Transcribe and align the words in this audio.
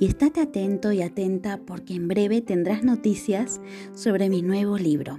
Y 0.00 0.06
estate 0.06 0.42
atento 0.42 0.92
y 0.92 1.02
atenta 1.02 1.58
porque 1.66 1.94
en 1.94 2.06
breve 2.06 2.40
tendrás 2.40 2.84
noticias 2.84 3.60
sobre 3.94 4.28
mi 4.28 4.42
nuevo 4.42 4.78
libro, 4.78 5.18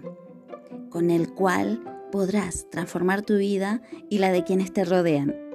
con 0.90 1.12
el 1.12 1.34
cual 1.34 1.82
podrás 2.14 2.70
transformar 2.70 3.24
tu 3.24 3.36
vida 3.36 3.82
y 4.10 4.20
la 4.20 4.32
de 4.32 4.46
quienes 4.46 4.72
te 4.72 4.86
rodean. 4.86 5.49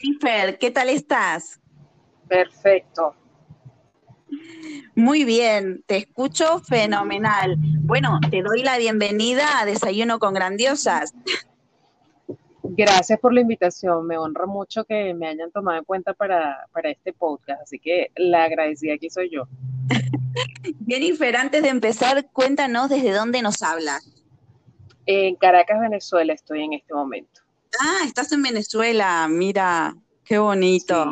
Jennifer, 0.00 0.58
¿qué 0.58 0.70
tal 0.70 0.88
estás? 0.88 1.60
Perfecto. 2.28 3.14
Muy 4.94 5.24
bien, 5.24 5.82
te 5.86 5.96
escucho 5.96 6.58
fenomenal. 6.58 7.56
Bueno, 7.58 8.18
te 8.30 8.42
doy 8.42 8.62
la 8.62 8.78
bienvenida 8.78 9.60
a 9.60 9.64
Desayuno 9.64 10.18
con 10.18 10.34
Grandiosas. 10.34 11.14
Gracias 12.62 13.18
por 13.20 13.32
la 13.32 13.40
invitación, 13.40 14.06
me 14.06 14.18
honra 14.18 14.46
mucho 14.46 14.84
que 14.84 15.14
me 15.14 15.28
hayan 15.28 15.52
tomado 15.52 15.78
en 15.78 15.84
cuenta 15.84 16.12
para, 16.14 16.66
este 16.84 17.12
podcast, 17.12 17.62
así 17.62 17.78
que 17.78 18.10
la 18.16 18.44
agradecida 18.44 18.94
aquí 18.94 19.08
soy 19.08 19.30
yo. 19.30 19.44
Jennifer, 20.86 21.36
antes 21.36 21.62
de 21.62 21.68
empezar, 21.68 22.28
cuéntanos 22.32 22.90
desde 22.90 23.12
dónde 23.12 23.40
nos 23.40 23.62
hablas. 23.62 24.10
En 25.06 25.36
Caracas, 25.36 25.80
Venezuela, 25.80 26.32
estoy 26.32 26.64
en 26.64 26.72
este 26.72 26.92
momento. 26.92 27.35
Ah, 27.80 28.00
estás 28.06 28.32
en 28.32 28.42
Venezuela, 28.42 29.26
mira, 29.28 29.96
qué 30.24 30.38
bonito. 30.38 31.10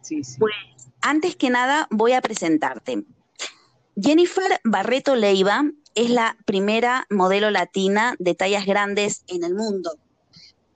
Sí, 0.00 0.22
sí. 0.24 0.38
Pues, 0.38 0.54
antes 1.00 1.36
que 1.36 1.50
nada, 1.50 1.86
voy 1.90 2.12
a 2.12 2.20
presentarte. 2.20 3.04
Jennifer 4.00 4.60
Barreto 4.64 5.16
Leiva 5.16 5.64
es 5.94 6.10
la 6.10 6.36
primera 6.46 7.06
modelo 7.10 7.50
latina 7.50 8.14
de 8.18 8.34
tallas 8.34 8.64
grandes 8.66 9.22
en 9.26 9.44
el 9.44 9.54
mundo. 9.54 9.92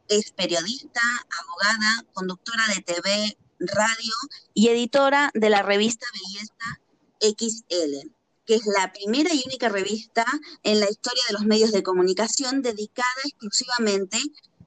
Es 0.09 0.31
periodista, 0.33 1.01
abogada, 1.41 2.05
conductora 2.13 2.63
de 2.75 2.83
TV, 2.83 3.39
radio 3.59 4.13
y 4.55 4.69
editora 4.69 5.31
de 5.35 5.51
la 5.51 5.63
revista 5.63 6.07
Belleza 6.13 6.81
XL, 7.21 8.11
que 8.45 8.57
es 8.57 8.67
la 8.67 8.93
primera 8.93 9.33
y 9.33 9.43
única 9.47 9.69
revista 9.69 10.25
en 10.63 10.81
la 10.81 10.91
historia 10.91 11.23
de 11.29 11.35
los 11.35 11.45
medios 11.45 11.73
de 11.73 11.83
comunicación 11.83 12.63
dedicada 12.63 13.23
exclusivamente 13.25 14.19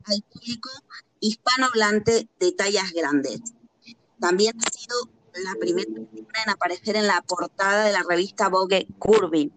al 0.05 0.23
público 0.23 0.69
hispanohablante 1.19 2.27
de 2.39 2.51
tallas 2.51 2.91
grandes. 2.93 3.41
También 4.19 4.57
ha 4.65 4.71
sido 4.71 4.95
la 5.33 5.55
primera 5.59 5.89
en 5.89 6.49
aparecer 6.49 6.95
en 6.95 7.07
la 7.07 7.21
portada 7.21 7.85
de 7.85 7.93
la 7.93 8.03
revista 8.07 8.49
Vogue 8.49 8.87
Curvy. 8.97 9.51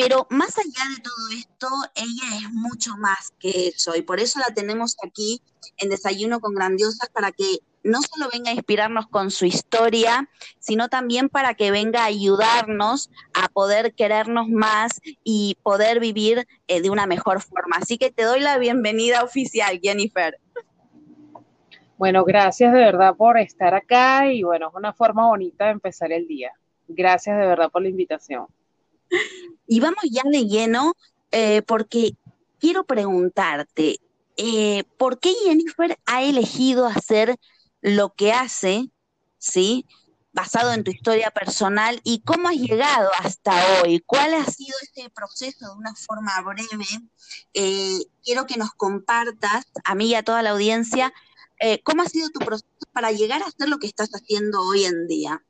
Pero 0.00 0.28
más 0.30 0.56
allá 0.56 0.94
de 0.94 1.02
todo 1.02 1.28
esto, 1.36 1.66
ella 1.96 2.38
es 2.38 2.52
mucho 2.52 2.96
más 2.98 3.32
que 3.40 3.66
eso 3.66 3.96
y 3.96 4.02
por 4.02 4.20
eso 4.20 4.38
la 4.38 4.54
tenemos 4.54 4.94
aquí 5.04 5.42
en 5.76 5.88
Desayuno 5.88 6.38
con 6.38 6.54
Grandiosas 6.54 7.08
para 7.12 7.32
que 7.32 7.58
no 7.82 7.98
solo 8.02 8.30
venga 8.32 8.52
a 8.52 8.54
inspirarnos 8.54 9.08
con 9.08 9.32
su 9.32 9.44
historia, 9.44 10.30
sino 10.60 10.88
también 10.88 11.28
para 11.28 11.54
que 11.54 11.72
venga 11.72 12.02
a 12.02 12.04
ayudarnos 12.04 13.10
a 13.34 13.48
poder 13.48 13.92
querernos 13.92 14.48
más 14.48 15.00
y 15.24 15.58
poder 15.64 15.98
vivir 15.98 16.46
eh, 16.68 16.80
de 16.80 16.90
una 16.90 17.08
mejor 17.08 17.42
forma. 17.42 17.78
Así 17.78 17.98
que 17.98 18.12
te 18.12 18.22
doy 18.22 18.38
la 18.38 18.56
bienvenida 18.58 19.24
oficial, 19.24 19.80
Jennifer. 19.82 20.38
Bueno, 21.96 22.24
gracias 22.24 22.72
de 22.72 22.78
verdad 22.78 23.16
por 23.16 23.36
estar 23.36 23.74
acá 23.74 24.30
y 24.30 24.44
bueno, 24.44 24.68
es 24.68 24.74
una 24.76 24.92
forma 24.92 25.26
bonita 25.26 25.64
de 25.64 25.72
empezar 25.72 26.12
el 26.12 26.28
día. 26.28 26.52
Gracias 26.86 27.36
de 27.36 27.46
verdad 27.48 27.68
por 27.72 27.82
la 27.82 27.88
invitación. 27.88 28.46
Y 29.66 29.80
vamos 29.80 30.04
ya 30.10 30.22
de 30.24 30.46
lleno 30.46 30.94
eh, 31.30 31.62
porque 31.62 32.12
quiero 32.58 32.84
preguntarte, 32.84 34.00
eh, 34.36 34.84
¿por 34.96 35.20
qué 35.20 35.34
Jennifer 35.44 35.98
ha 36.06 36.22
elegido 36.22 36.86
hacer 36.86 37.36
lo 37.80 38.14
que 38.14 38.32
hace, 38.32 38.90
¿sí? 39.38 39.84
Basado 40.32 40.72
en 40.72 40.84
tu 40.84 40.90
historia 40.90 41.30
personal 41.30 42.00
y 42.04 42.20
cómo 42.20 42.48
has 42.48 42.56
llegado 42.56 43.10
hasta 43.18 43.82
hoy. 43.82 44.00
¿Cuál 44.06 44.34
ha 44.34 44.44
sido 44.44 44.76
este 44.82 45.10
proceso 45.10 45.66
de 45.66 45.78
una 45.78 45.94
forma 45.94 46.32
breve? 46.42 46.86
Eh, 47.54 47.98
quiero 48.24 48.46
que 48.46 48.56
nos 48.56 48.72
compartas, 48.72 49.66
a 49.84 49.94
mí 49.94 50.08
y 50.08 50.14
a 50.14 50.22
toda 50.22 50.42
la 50.42 50.50
audiencia, 50.50 51.12
¿Cómo 51.82 52.02
ha 52.02 52.08
sido 52.08 52.30
tu 52.30 52.38
proceso 52.38 52.68
para 52.92 53.10
llegar 53.10 53.42
a 53.42 53.46
hacer 53.46 53.68
lo 53.68 53.78
que 53.80 53.88
estás 53.88 54.10
haciendo 54.10 54.62
hoy 54.62 54.84
en 54.84 55.08
día? 55.08 55.42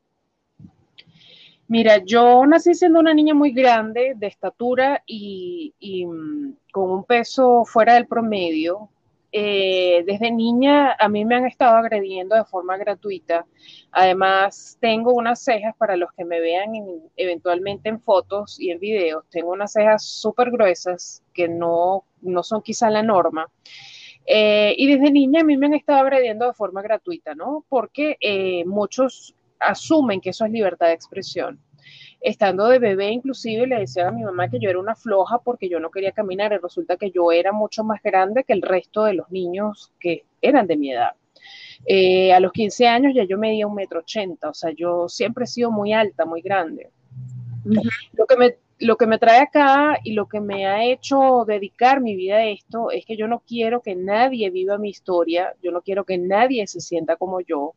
Mira, 1.69 1.97
yo 2.03 2.43
nací 2.47 2.73
siendo 2.73 2.99
una 2.99 3.13
niña 3.13 3.35
muy 3.35 3.51
grande, 3.51 4.13
de 4.15 4.25
estatura 4.25 5.03
y, 5.05 5.71
mm, 6.07 6.53
con 6.71 6.89
un 6.89 7.03
peso 7.03 7.63
fuera 7.63 7.93
del 7.93 8.07
promedio. 8.07 8.89
Eh, 9.31 10.03
desde 10.07 10.31
niña 10.31 10.95
a 10.99 11.07
mí 11.07 11.23
me 11.25 11.35
han 11.35 11.45
estado 11.45 11.77
agrediendo 11.77 12.35
de 12.35 12.43
forma 12.45 12.75
gratuita. 12.77 13.45
Además, 13.91 14.77
tengo 14.81 15.13
unas 15.13 15.43
cejas 15.43 15.75
para 15.77 15.95
los 15.95 16.11
que 16.13 16.25
me 16.25 16.39
vean 16.39 16.71
eventualmente 17.15 17.89
en 17.89 18.01
fotos 18.01 18.59
y 18.59 18.71
en 18.71 18.79
videos. 18.79 19.23
Tengo 19.29 19.51
unas 19.51 19.71
cejas 19.73 20.03
súper 20.03 20.49
gruesas 20.49 21.21
que 21.35 21.47
no, 21.47 22.03
no 22.21 22.41
son 22.41 22.63
quizá 22.63 22.89
la 22.89 23.03
norma. 23.03 23.45
Eh, 24.25 24.73
y 24.75 24.87
desde 24.87 25.11
niña 25.11 25.41
a 25.41 25.43
mí 25.43 25.55
me 25.57 25.67
han 25.67 25.75
estado 25.75 25.99
agrediendo 25.99 26.47
de 26.47 26.53
forma 26.53 26.81
gratuita, 26.81 27.35
¿no? 27.35 27.63
Porque 27.69 28.17
eh, 28.21 28.65
muchos 28.65 29.35
asumen 29.59 30.21
que 30.21 30.31
eso 30.31 30.45
es 30.45 30.51
libertad 30.51 30.87
de 30.87 30.93
expresión. 30.93 31.59
Estando 32.21 32.67
de 32.67 32.79
bebé, 32.79 33.11
inclusive, 33.11 33.65
le 33.65 33.79
decían 33.79 34.07
a 34.07 34.11
mi 34.11 34.23
mamá 34.23 34.49
que 34.49 34.59
yo 34.59 34.69
era 34.69 34.79
una 34.79 34.95
floja 34.95 35.39
porque 35.39 35.69
yo 35.69 35.79
no 35.79 35.89
quería 35.89 36.11
caminar 36.11 36.51
y 36.51 36.57
resulta 36.57 36.97
que 36.97 37.11
yo 37.11 37.31
era 37.31 37.51
mucho 37.51 37.83
más 37.83 38.01
grande 38.03 38.43
que 38.43 38.53
el 38.53 38.61
resto 38.61 39.05
de 39.05 39.13
los 39.13 39.31
niños 39.31 39.93
que 39.99 40.25
eran 40.41 40.67
de 40.67 40.77
mi 40.77 40.91
edad. 40.91 41.11
Eh, 41.85 42.33
a 42.33 42.39
los 42.41 42.51
15 42.51 42.87
años 42.87 43.13
ya 43.15 43.23
yo 43.23 43.37
medía 43.37 43.67
un 43.67 43.75
metro 43.75 43.99
ochenta, 43.99 44.49
o 44.49 44.53
sea, 44.53 44.71
yo 44.71 45.07
siempre 45.07 45.45
he 45.45 45.47
sido 45.47 45.71
muy 45.71 45.93
alta, 45.93 46.25
muy 46.25 46.41
grande. 46.41 46.89
Lo 48.13 48.25
que 48.25 48.35
me 48.35 48.55
lo 48.79 48.95
que 48.95 49.07
me 49.07 49.19
trae 49.19 49.41
acá 49.41 49.99
y 50.03 50.13
lo 50.13 50.27
que 50.27 50.39
me 50.39 50.65
ha 50.65 50.85
hecho 50.85 51.43
dedicar 51.45 51.99
mi 51.99 52.15
vida 52.15 52.37
a 52.37 52.45
esto 52.45 52.91
es 52.91 53.05
que 53.05 53.17
yo 53.17 53.27
no 53.27 53.43
quiero 53.45 53.81
que 53.81 53.93
nadie 53.95 54.49
viva 54.49 54.77
mi 54.77 54.89
historia, 54.89 55.53
yo 55.61 55.71
no 55.71 55.81
quiero 55.81 56.05
que 56.05 56.17
nadie 56.17 56.65
se 56.65 56.79
sienta 56.79 57.17
como 57.17 57.41
yo. 57.41 57.73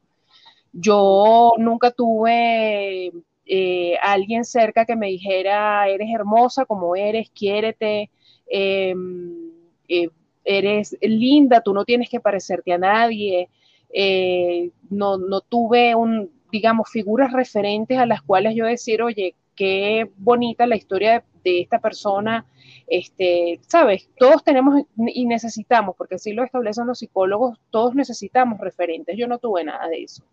Yo 0.72 1.52
nunca 1.58 1.90
tuve 1.90 3.12
eh, 3.46 3.96
alguien 4.00 4.44
cerca 4.44 4.86
que 4.86 4.96
me 4.96 5.08
dijera, 5.08 5.88
eres 5.88 6.08
hermosa 6.14 6.64
como 6.64 6.96
eres, 6.96 7.30
quiérete, 7.30 8.10
em, 8.46 9.50
eh, 9.88 10.08
eres 10.44 10.96
linda, 11.02 11.60
tú 11.60 11.74
no 11.74 11.84
tienes 11.84 12.08
que 12.08 12.20
parecerte 12.20 12.72
a 12.72 12.78
nadie. 12.78 13.48
Eh, 13.92 14.70
no, 14.90 15.18
no 15.18 15.40
tuve 15.42 15.94
un, 15.94 16.30
digamos, 16.50 16.90
figuras 16.90 17.32
referentes 17.32 17.98
a 17.98 18.06
las 18.06 18.22
cuales 18.22 18.54
yo 18.54 18.64
decir, 18.66 19.02
oye, 19.02 19.34
qué 19.54 20.10
bonita 20.16 20.66
la 20.66 20.76
historia 20.76 21.24
de, 21.44 21.60
esta 21.60 21.78
persona, 21.80 22.46
este, 22.86 23.60
sabes, 23.66 24.08
todos 24.18 24.44
tenemos 24.44 24.82
y 24.96 25.26
necesitamos, 25.26 25.96
porque 25.96 26.14
así 26.16 26.32
lo 26.32 26.44
establecen 26.44 26.86
los 26.86 27.00
psicólogos, 27.00 27.58
todos 27.70 27.94
necesitamos 27.94 28.60
referentes, 28.60 29.16
yo 29.18 29.26
no 29.26 29.38
tuve 29.38 29.64
nada 29.64 29.88
de 29.88 30.04
eso. 30.04 30.24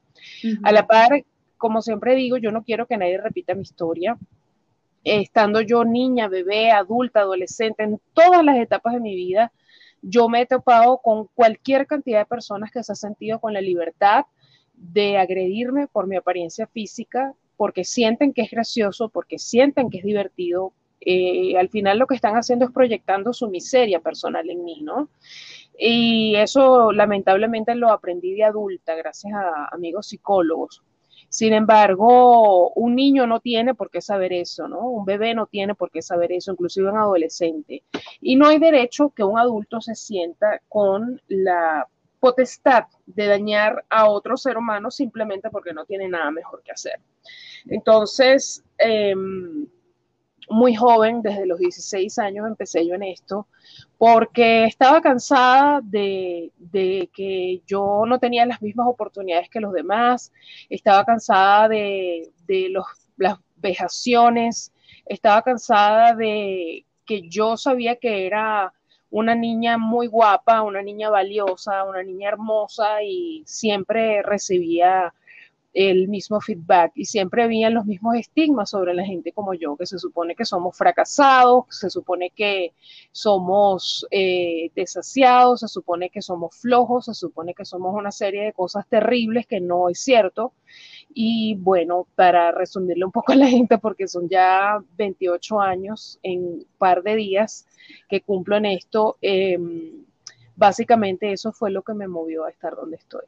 A 0.64 0.72
la 0.72 0.88
par, 0.88 1.24
como 1.58 1.82
siempre 1.82 2.16
digo, 2.16 2.38
yo 2.38 2.52
no 2.52 2.64
quiero 2.64 2.88
que 2.88 2.98
nadie 2.98 3.18
repita 3.18 3.54
mi 3.54 3.62
historia, 3.62 4.18
estando 5.04 5.62
yo 5.62 5.86
niña, 5.86 6.28
bebé, 6.28 6.72
adulta, 6.72 7.22
adolescente, 7.22 7.84
en 7.84 8.00
todas 8.14 8.44
las 8.44 8.58
etapas 8.58 8.94
de 8.94 9.00
mi 9.00 9.16
vida, 9.16 9.52
yo 10.02 10.30
me 10.30 10.42
he 10.42 10.46
topado 10.46 11.00
con 11.00 11.28
cualquier 11.34 11.86
cantidad 11.88 12.20
de 12.20 12.26
personas 12.26 12.72
que 12.72 12.84
se 12.84 12.92
han 12.92 12.96
sentido 12.96 13.40
con 13.40 13.54
la 13.54 13.62
libertad 13.62 14.26
de 14.74 15.18
agredirme 15.18 15.88
por 15.88 16.08
mi 16.08 16.16
apariencia 16.16 16.68
física, 16.68 17.34
porque 17.58 17.84
sienten 17.84 18.34
que 18.34 18.44
es 18.44 18.52
gracioso, 18.52 19.10
porque 19.10 19.38
sienten 19.38 19.90
que 19.90 19.98
es 19.98 20.06
divertido, 20.06 20.74
eh, 21.02 21.58
al 21.58 21.70
final 21.70 22.00
lo 22.00 22.08
que 22.08 22.16
están 22.16 22.36
haciendo 22.36 22.66
es 22.66 22.72
proyectando 22.72 23.34
su 23.34 23.50
miseria 23.50 24.00
personal 24.00 24.50
en 24.50 24.64
mí, 24.64 24.82
¿no? 24.82 25.10
Y 25.82 26.36
eso 26.36 26.92
lamentablemente 26.92 27.74
lo 27.74 27.90
aprendí 27.90 28.34
de 28.36 28.44
adulta, 28.44 28.96
gracias 28.96 29.34
a 29.34 29.74
amigos 29.74 30.08
psicólogos. 30.08 30.84
Sin 31.30 31.54
embargo, 31.54 32.72
un 32.74 32.96
niño 32.96 33.28
no 33.28 33.40
tiene 33.40 33.76
por 33.76 33.90
qué 33.90 34.02
saber 34.02 34.34
eso, 34.34 34.68
¿no? 34.68 34.82
Un 34.90 35.06
bebé 35.06 35.34
no 35.34 35.46
tiene 35.46 35.76
por 35.76 35.90
qué 35.90 36.02
saber 36.02 36.34
eso, 36.34 36.52
inclusive 36.52 36.90
un 36.90 36.98
adolescente. 36.98 37.84
Y 38.20 38.36
no 38.36 38.48
hay 38.48 38.60
derecho 38.60 39.12
que 39.16 39.24
un 39.24 39.40
adulto 39.40 39.80
se 39.80 39.96
sienta 39.96 40.60
con 40.68 41.22
la 41.30 41.88
potestad 42.20 42.86
de 43.06 43.28
dañar 43.28 43.86
a 43.90 44.10
otro 44.10 44.36
ser 44.36 44.58
humano 44.58 44.92
simplemente 44.92 45.50
porque 45.50 45.74
no 45.74 45.86
tiene 45.86 46.10
nada 46.10 46.30
mejor 46.32 46.62
que 46.62 46.74
hacer. 46.74 47.00
Entonces, 47.68 48.64
em, 48.78 49.66
muy 50.50 50.76
joven, 50.76 51.22
desde 51.22 51.46
los 51.46 51.60
16 51.60 52.18
años 52.20 52.48
empecé 52.48 52.88
yo 52.88 52.96
en 52.96 53.04
esto, 53.04 53.48
porque 53.98 54.66
estaba 54.66 55.02
cansada 55.02 55.82
de, 55.84 56.52
que 57.14 57.62
yo 57.66 58.04
no 58.08 58.20
tenía 58.20 58.46
las 58.46 58.62
mismas 58.62 58.88
oportunidades 58.88 59.50
que 59.50 59.60
los 59.60 59.74
demás, 59.74 60.32
estaba 60.70 61.06
cansada 61.06 61.68
de, 61.68 62.32
los, 62.70 62.86
las 63.18 63.38
vejaciones, 63.58 64.74
estaba 65.06 65.42
cansada 65.42 66.16
de 66.16 66.86
que 67.06 67.28
yo 67.28 67.58
sabía 67.58 67.96
que 67.96 68.26
era 68.26 68.74
una 69.10 69.36
niña 69.36 69.78
muy 69.78 70.08
guapa, 70.08 70.62
una 70.62 70.82
niña 70.82 71.10
valiosa, 71.10 71.84
una 71.84 72.04
niña 72.04 72.30
hermosa 72.30 73.02
y 73.04 73.44
siempre 73.46 74.22
recibía 74.22 75.14
el 75.74 76.08
mismo 76.08 76.42
feedback 76.42 76.92
y 76.96 77.06
siempre 77.06 77.44
había 77.44 77.70
los 77.70 77.86
mismos 77.86 78.16
estigmas 78.16 78.72
sobre 78.72 78.94
la 78.94 79.06
gente 79.06 79.32
como 79.32 79.54
yo, 79.54 79.76
que 79.78 79.86
se 79.86 80.00
supone 80.00 80.36
que 80.36 80.46
somos 80.46 80.76
fracasados, 80.76 81.66
se 81.70 81.90
supone 81.90 82.32
que 82.32 82.74
somos 83.12 84.08
eh, 84.12 84.72
desasiados, 84.76 85.60
se 85.62 85.68
supone 85.68 86.10
que 86.10 86.22
somos 86.22 86.56
flojos, 86.56 87.06
se 87.06 87.14
supone 87.14 87.54
que 87.54 87.66
somos 87.66 87.94
una 87.96 88.12
serie 88.12 88.46
de 88.46 88.54
cosas 88.54 88.88
terribles 88.88 89.46
que 89.48 89.60
no 89.60 89.90
es 89.90 90.00
cierto. 90.00 90.54
Y 91.14 91.56
bueno, 91.56 92.08
para 92.16 92.52
resumirle 92.52 93.06
un 93.06 93.12
poco 93.12 93.34
a 93.34 93.36
la 93.36 93.48
gente, 93.48 93.78
porque 93.78 94.08
son 94.08 94.30
ya 94.30 94.80
28 94.98 95.60
años 95.60 96.20
en 96.24 96.44
un 96.44 96.66
par 96.78 97.04
de 97.04 97.16
días 97.16 97.68
que 98.10 98.22
cumplo 98.22 98.58
en 98.58 98.66
esto, 98.66 99.18
em, 99.22 100.06
básicamente 100.56 101.32
eso 101.32 101.52
fue 101.52 101.72
lo 101.72 101.84
que 101.84 101.94
me 101.94 102.08
movió 102.08 102.46
a 102.46 102.50
estar 102.50 102.76
donde 102.76 102.98
estoy 102.98 103.24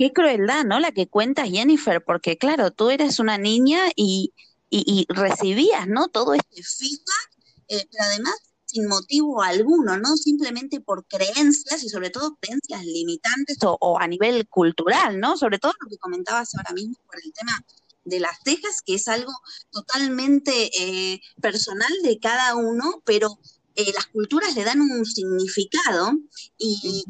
qué 0.00 0.14
crueldad, 0.14 0.64
¿no? 0.64 0.80
La 0.80 0.92
que 0.92 1.08
cuenta 1.08 1.44
Jennifer, 1.46 2.02
porque 2.02 2.38
claro, 2.38 2.70
tú 2.70 2.88
eres 2.88 3.18
una 3.18 3.36
niña 3.36 3.90
y, 3.94 4.32
y, 4.70 5.04
recibías, 5.10 5.86
¿no? 5.88 6.08
Todo 6.08 6.32
este 6.32 6.62
feedback, 6.62 7.30
eh, 7.68 7.86
pero 7.92 8.04
además 8.04 8.34
sin 8.64 8.86
motivo 8.86 9.42
alguno, 9.42 9.98
¿no? 9.98 10.16
Simplemente 10.16 10.80
por 10.80 11.06
creencias 11.06 11.82
y 11.84 11.90
sobre 11.90 12.08
todo 12.08 12.38
creencias 12.40 12.82
limitantes 12.82 13.58
o, 13.62 13.98
a 14.00 14.06
nivel 14.06 14.48
cultural, 14.48 15.20
¿no? 15.20 15.36
Sobre 15.36 15.58
todo 15.58 15.74
lo 15.78 15.90
que 15.90 15.98
comentabas 15.98 16.54
ahora 16.54 16.72
mismo 16.72 16.94
por 17.04 17.16
el 17.22 17.30
tema 17.34 17.62
de 18.04 18.20
las 18.20 18.40
tejas, 18.42 18.80
que 18.80 18.94
es 18.94 19.06
algo 19.06 19.32
totalmente 19.70 20.70
eh, 20.80 21.20
personal 21.42 21.92
de 22.02 22.18
cada 22.18 22.56
uno, 22.56 23.02
pero 23.04 23.38
eh, 23.80 23.92
las 23.94 24.06
culturas 24.06 24.54
le 24.54 24.64
dan 24.64 24.80
un 24.80 25.04
significado 25.04 26.12
y, 26.58 27.04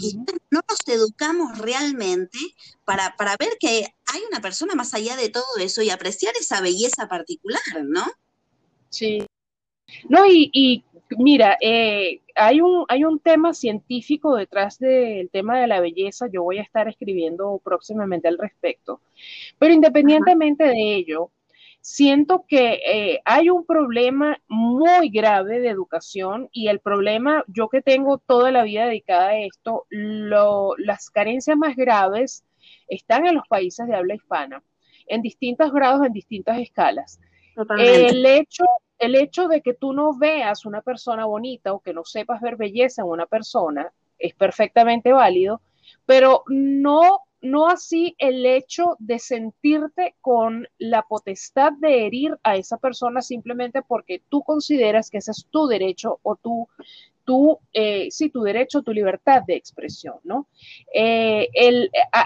no 0.51 0.61
nos 0.69 0.79
educamos 0.87 1.59
realmente 1.59 2.39
para, 2.85 3.15
para, 3.17 3.37
ver 3.39 3.51
que 3.59 3.87
hay 4.07 4.21
una 4.31 4.41
persona 4.41 4.75
más 4.75 4.95
allá 4.95 5.17
de 5.17 5.29
todo 5.29 5.45
eso 5.61 5.83
y 5.83 5.91
apreciar 5.91 6.35
esa 6.39 6.61
belleza 6.61 7.09
particular, 7.09 7.63
¿no? 7.85 8.05
Sí. 8.89 9.25
No, 10.09 10.25
y, 10.27 10.85
mira, 11.19 11.57
eh, 11.61 12.21
hay, 12.35 12.61
un, 12.61 12.85
hay 12.89 13.05
un 13.05 13.19
tema 13.19 13.55
científico 13.55 14.37
detrás 14.37 14.79
del 14.79 15.31
tema 15.31 15.61
de 15.61 15.67
la 15.67 15.81
belleza, 15.81 16.29
yo 16.33 16.43
voy 16.43 16.59
a 16.59 16.63
estar 16.63 16.89
escribiendo 16.89 17.61
próximamente 17.65 18.29
al 18.29 18.39
respecto, 18.39 19.01
pero 19.59 19.75
independientemente 19.75 20.65
de 20.65 20.97
ello, 20.97 21.31
siento 21.81 22.45
que 22.47 22.81
eh, 22.85 23.21
hay 23.25 23.51
un 23.51 23.65
problema 23.65 24.39
muy 24.49 25.09
grave 25.11 25.61
de 25.61 25.69
educación 25.69 26.49
y 26.53 26.69
el 26.69 26.81
problema, 26.81 27.45
yo 27.49 27.69
que 27.69 27.83
tengo 27.83 28.19
toda 28.19 28.51
la 28.51 28.63
vida 28.63 28.87
dedicada 28.87 29.29
a 29.29 29.39
esto, 29.39 29.87
las 29.91 31.11
carencias 31.11 31.57
más 31.57 31.77
graves 31.77 32.45
están 32.89 33.27
en 33.27 33.35
los 33.35 33.49
países 33.49 33.87
de 33.87 33.95
habla 33.95 34.15
hispana, 34.15 34.63
en 35.07 35.23
distintos 35.23 35.73
grados, 35.73 36.07
en 36.07 36.13
distintas 36.13 36.59
escalas. 36.59 37.21
El 37.79 38.25
hecho, 38.27 38.65
el 38.99 39.15
hecho 39.15 39.49
de 39.49 39.63
que 39.63 39.75
tú 39.75 39.93
no 39.93 40.17
veas 40.17 40.65
una 40.65 40.83
persona 40.83 41.25
bonita 41.25 41.73
o 41.73 41.81
que 41.81 41.95
no 41.95 42.05
sepas 42.05 42.41
ver 42.41 42.57
belleza 42.57 43.03
en 43.03 43.09
una 43.09 43.27
persona 43.27 43.93
es 44.19 44.35
perfectamente 44.35 45.13
válido, 45.13 45.63
pero 46.07 46.45
no 46.49 47.21
no 47.43 47.69
así 47.69 48.15
el 48.19 48.45
hecho 48.45 48.97
de 48.99 49.19
sentirte 49.19 50.15
con 50.21 50.69
la 50.79 51.03
potestad 51.03 51.73
de 51.73 52.07
herir 52.07 52.39
a 52.43 52.57
esa 52.57 52.77
persona 52.77 53.23
simplemente 53.23 53.83
porque 53.83 54.23
tú 54.29 54.43
consideras 54.43 55.11
que 55.11 55.19
ese 55.19 55.31
es 55.31 55.47
tu 55.51 55.67
derecho 55.67 56.19
o 56.23 56.37
tu, 56.37 56.69
tu 57.25 57.59
eh, 57.73 58.09
sí, 58.11 58.31
tu 58.31 58.43
derecho, 58.43 58.83
tu 58.83 58.93
libertad 58.93 59.43
de 59.47 59.55
expresión, 59.55 60.17
¿no? 60.25 60.49
Eh, 60.93 61.49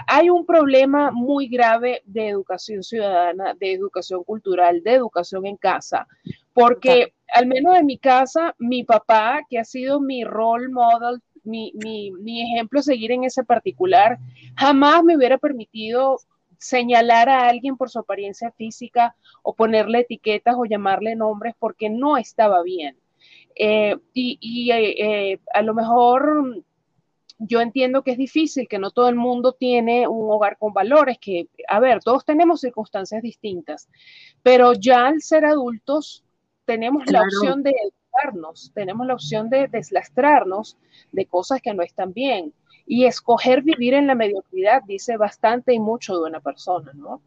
hay 0.07 0.29
un 0.29 0.45
problema 0.45 1.11
muy 1.11 1.47
grave 1.47 2.01
de 2.05 2.29
educación 2.29 2.83
ciudadana, 2.83 3.53
de 3.53 3.73
educación 3.73 4.23
cultural, 4.23 4.81
de 4.83 4.93
educación 4.93 5.45
en 5.45 5.57
casa, 5.57 6.07
porque 6.53 7.13
al 7.33 7.47
menos 7.47 7.75
en 7.75 7.85
mi 7.85 7.97
casa, 7.97 8.55
mi 8.59 8.83
papá, 8.83 9.41
que 9.49 9.59
ha 9.59 9.65
sido 9.65 9.99
mi 9.99 10.23
role 10.23 10.69
model 10.69 11.21
mi, 11.45 11.71
mi, 11.75 12.11
mi 12.11 12.41
ejemplo 12.41 12.81
seguir 12.81 13.11
en 13.11 13.23
ese 13.23 13.43
particular, 13.43 14.17
jamás 14.55 15.03
me 15.03 15.15
hubiera 15.15 15.37
permitido 15.37 16.17
señalar 16.57 17.29
a 17.29 17.47
alguien 17.47 17.77
por 17.77 17.89
su 17.89 17.99
apariencia 17.99 18.51
física 18.51 19.15
o 19.43 19.53
ponerle 19.53 19.99
etiquetas 19.99 20.55
o 20.57 20.65
llamarle 20.65 21.15
nombres 21.15 21.53
porque 21.59 21.89
no 21.89 22.17
estaba 22.17 22.63
bien. 22.63 22.97
Eh, 23.55 23.95
y, 24.13 24.71
eh, 24.71 25.31
eh, 25.31 25.39
a 25.53 25.61
lo 25.61 25.73
mejor 25.73 26.63
yo 27.37 27.61
entiendo 27.61 28.03
que 28.03 28.11
es 28.11 28.17
difícil, 28.17 28.67
que 28.67 28.79
no 28.79 28.91
todo 28.91 29.09
el 29.09 29.15
mundo 29.15 29.53
tiene 29.53 30.07
un 30.07 30.31
hogar 30.31 30.57
con 30.57 30.73
valores, 30.73 31.17
que, 31.19 31.47
a 31.67 31.79
ver, 31.79 32.01
todos 32.01 32.25
tenemos 32.25 32.61
circunstancias 32.61 33.21
distintas, 33.21 33.89
pero 34.41 34.73
ya 34.73 35.07
al 35.07 35.21
ser 35.21 35.45
adultos 35.45 36.23
tenemos 36.65 37.09
la 37.11 37.21
opción 37.21 37.61
de 37.61 37.73
tenemos 38.73 39.07
la 39.07 39.13
opción 39.13 39.49
de 39.49 39.67
deslastrarnos 39.67 40.77
de 41.11 41.25
cosas 41.25 41.61
que 41.61 41.73
no 41.73 41.83
están 41.83 42.13
bien. 42.13 42.53
Y 42.87 43.05
escoger 43.05 43.63
vivir 43.63 43.93
en 43.93 44.07
la 44.07 44.15
mediocridad 44.15 44.83
dice 44.83 45.17
bastante 45.17 45.73
y 45.73 45.79
mucho 45.79 46.15
de 46.19 46.29
una 46.29 46.39
persona, 46.39 46.91
¿no? 46.93 47.21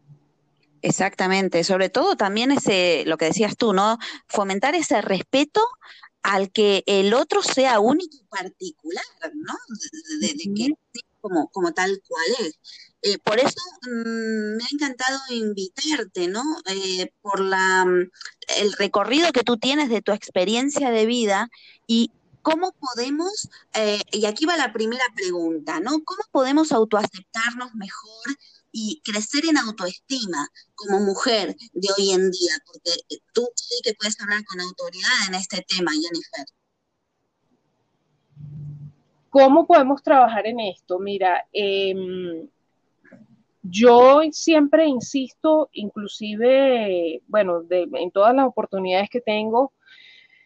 Exactamente, 0.81 1.65
sobre 1.65 1.89
todo 1.89 2.15
también 2.15 2.51
ese, 2.51 3.03
lo 3.05 3.17
que 3.17 3.25
decías 3.25 3.57
tú, 3.57 3.73
¿no? 3.73 3.97
Fomentar 4.27 4.75
ese 4.75 5.01
respeto 5.01 5.61
al 6.23 6.51
que 6.51 6.83
el 6.85 7.13
otro 7.13 7.41
sea 7.41 7.79
único 7.79 8.15
y 8.15 8.23
particular, 8.29 9.03
¿no? 9.33 9.53
De, 10.21 10.35
que 10.55 10.73
como, 11.21 11.49
como 11.49 11.73
tal 11.73 12.01
cual 12.07 12.25
es. 12.39 12.59
Eh, 13.01 13.17
por 13.19 13.39
eso 13.39 13.61
mm, 13.83 14.57
me 14.57 14.63
ha 14.63 14.67
encantado 14.71 15.19
invitarte, 15.29 16.27
¿no? 16.27 16.43
Eh, 16.65 17.11
por 17.21 17.39
la, 17.39 17.85
mm, 17.85 18.09
el 18.57 18.73
recorrido 18.73 19.31
que 19.31 19.43
tú 19.43 19.57
tienes 19.57 19.89
de 19.89 20.01
tu 20.01 20.11
experiencia 20.11 20.91
de 20.91 21.05
vida 21.05 21.49
y 21.87 22.11
cómo 22.41 22.73
podemos, 22.73 23.49
eh, 23.73 24.01
y 24.11 24.25
aquí 24.25 24.45
va 24.45 24.57
la 24.57 24.73
primera 24.73 25.03
pregunta, 25.15 25.79
¿no? 25.79 26.03
¿Cómo 26.03 26.23
podemos 26.31 26.71
autoaceptarnos 26.71 27.73
mejor 27.75 28.37
y 28.71 29.01
crecer 29.03 29.45
en 29.45 29.57
autoestima 29.57 30.49
como 30.75 30.99
mujer 30.99 31.55
de 31.73 31.87
hoy 31.97 32.11
en 32.11 32.31
día? 32.31 32.53
Porque 32.65 32.91
tú 33.33 33.47
sí 33.55 33.75
que 33.83 33.93
puedes 33.93 34.19
hablar 34.19 34.43
con 34.45 34.59
autoridad 34.61 35.27
en 35.27 35.35
este 35.35 35.65
tema, 35.67 35.91
Jennifer. 35.91 36.45
¿Cómo 39.29 39.67
podemos 39.67 40.01
trabajar 40.01 40.47
en 40.47 40.59
esto? 40.59 40.99
Mira, 40.99 41.45
eh, 41.53 41.93
yo 43.61 44.21
siempre 44.31 44.87
insisto, 44.87 45.69
inclusive, 45.73 47.21
bueno, 47.27 47.63
en 47.69 48.11
todas 48.11 48.35
las 48.35 48.45
oportunidades 48.45 49.09
que 49.09 49.21
tengo, 49.21 49.73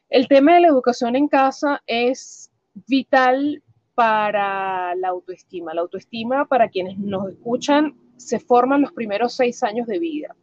el 0.09 0.27
tema 0.27 0.55
de 0.55 0.61
la 0.61 0.67
educación 0.67 1.15
en 1.15 1.27
casa 1.27 1.81
es 1.87 2.51
vital 2.87 3.63
para 3.95 4.95
la 4.95 5.09
autoestima. 5.09 5.73
La 5.73 5.81
autoestima, 5.81 6.45
para 6.45 6.69
quienes 6.69 6.97
nos 6.97 7.29
escuchan, 7.29 7.95
se 8.17 8.39
forma 8.39 8.75
en 8.75 8.83
los 8.83 8.91
primeros 8.91 9.33
seis 9.33 9.63
años 9.63 9.87
de 9.87 9.99
vida. 9.99 10.35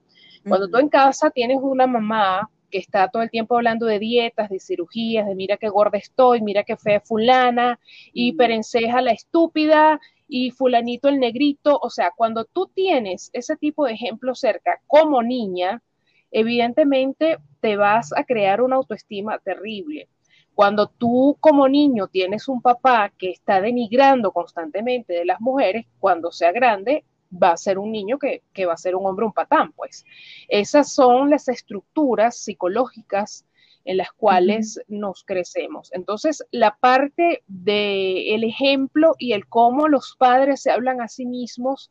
Cuando 0.46 0.68
tú 0.68 0.78
en 0.78 0.88
casa 0.88 1.30
tienes 1.30 1.58
una 1.60 1.86
mamá 1.86 2.50
que 2.70 2.78
está 2.78 3.08
todo 3.08 3.22
el 3.22 3.30
tiempo 3.30 3.56
hablando 3.56 3.86
de 3.86 3.98
dietas, 3.98 4.48
de 4.48 4.60
cirugías, 4.60 5.26
de 5.26 5.34
mira 5.34 5.56
qué 5.56 5.68
gorda 5.68 5.98
estoy, 5.98 6.40
mira 6.40 6.64
qué 6.64 6.76
fea 6.76 7.00
fulana, 7.00 7.78
hiperenceja 8.12 9.02
la 9.02 9.12
estúpida, 9.12 10.00
y 10.30 10.52
fulanito 10.52 11.08
el 11.08 11.18
negrito, 11.18 11.78
o 11.82 11.90
sea, 11.90 12.12
cuando 12.16 12.44
tú 12.44 12.70
tienes 12.72 13.30
ese 13.32 13.56
tipo 13.56 13.84
de 13.84 13.94
ejemplo 13.94 14.34
cerca 14.36 14.80
como 14.86 15.22
niña, 15.22 15.82
evidentemente 16.30 17.38
te 17.60 17.76
vas 17.76 18.12
a 18.16 18.22
crear 18.24 18.62
una 18.62 18.76
autoestima 18.76 19.38
terrible. 19.40 20.08
Cuando 20.54 20.86
tú 20.86 21.36
como 21.40 21.68
niño 21.68 22.06
tienes 22.06 22.46
un 22.46 22.62
papá 22.62 23.12
que 23.18 23.30
está 23.30 23.60
denigrando 23.60 24.30
constantemente 24.30 25.14
de 25.14 25.24
las 25.24 25.40
mujeres, 25.40 25.86
cuando 25.98 26.30
sea 26.30 26.52
grande 26.52 27.04
va 27.30 27.52
a 27.52 27.56
ser 27.56 27.78
un 27.78 27.92
niño 27.92 28.18
que, 28.18 28.42
que 28.52 28.66
va 28.66 28.74
a 28.74 28.78
ser 28.78 28.96
un 28.96 29.06
hombre 29.06 29.26
un 29.26 29.32
patán, 29.32 29.72
pues. 29.72 30.04
Esas 30.48 30.92
son 30.92 31.30
las 31.30 31.48
estructuras 31.48 32.36
psicológicas 32.36 33.44
en 33.84 33.96
las 33.96 34.12
cuales 34.12 34.80
nos 34.88 35.24
crecemos. 35.24 35.90
Entonces, 35.92 36.44
la 36.50 36.76
parte 36.76 37.42
del 37.46 38.44
ejemplo 38.44 39.14
y 39.18 39.32
el 39.32 39.46
cómo 39.46 39.88
los 39.88 40.16
padres 40.18 40.62
se 40.62 40.70
hablan 40.70 41.00
a 41.00 41.08
sí 41.08 41.26
mismos, 41.26 41.90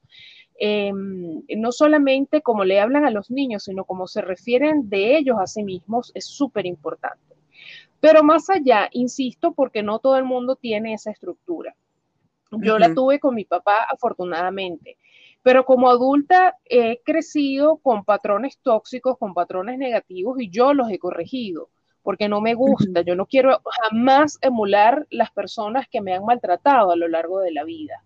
em, 0.60 1.41
no 1.58 1.72
solamente 1.72 2.41
como 2.41 2.63
le 2.63 2.79
hablan 2.79 3.05
a 3.05 3.12
los 3.12 3.31
niños, 3.31 3.63
sino 3.63 3.86
como 3.86 4.08
se 4.08 4.22
refieren 4.22 4.89
de 4.89 5.17
ellos 5.17 5.38
a 5.39 5.48
sí 5.48 5.63
mismos, 5.63 6.12
es 6.13 6.25
súper 6.25 6.65
importante. 6.65 7.36
Pero 8.00 8.24
más 8.24 8.50
allá, 8.50 8.88
insisto, 8.91 9.53
porque 9.53 9.84
no 9.84 10.00
todo 10.00 10.17
el 10.17 10.25
mundo 10.25 10.55
tiene 10.55 10.93
esa 10.93 11.12
estructura. 11.12 11.75
Yo 12.51 12.79
la 12.79 12.93
tuve 12.93 13.19
con 13.19 13.36
mi 13.36 13.46
papá, 13.46 13.86
afortunadamente. 13.89 14.98
Pero 15.41 15.65
como 15.65 15.89
adulta 15.89 16.58
he 16.65 17.01
crecido 17.03 17.77
con 17.77 18.03
patrones 18.03 18.60
tóxicos, 18.62 19.17
con 19.17 19.34
patrones 19.34 19.77
negativos 19.77 20.39
y 20.39 20.50
yo 20.50 20.74
los 20.74 20.91
he 20.91 21.00
corregido 21.00 21.69
porque 22.01 22.29
no 22.29 22.41
me 22.41 22.53
gusta. 22.53 23.01
Yo 23.01 23.15
no 23.15 23.25
quiero 23.25 23.62
jamás 23.84 24.38
emular 24.41 25.05
las 25.10 25.31
personas 25.31 25.88
que 25.89 26.01
me 26.01 26.13
han 26.13 26.25
maltratado 26.25 26.91
a 26.91 26.96
lo 26.96 27.08
largo 27.08 27.39
de 27.39 27.51
la 27.51 27.63
vida. 27.63 28.03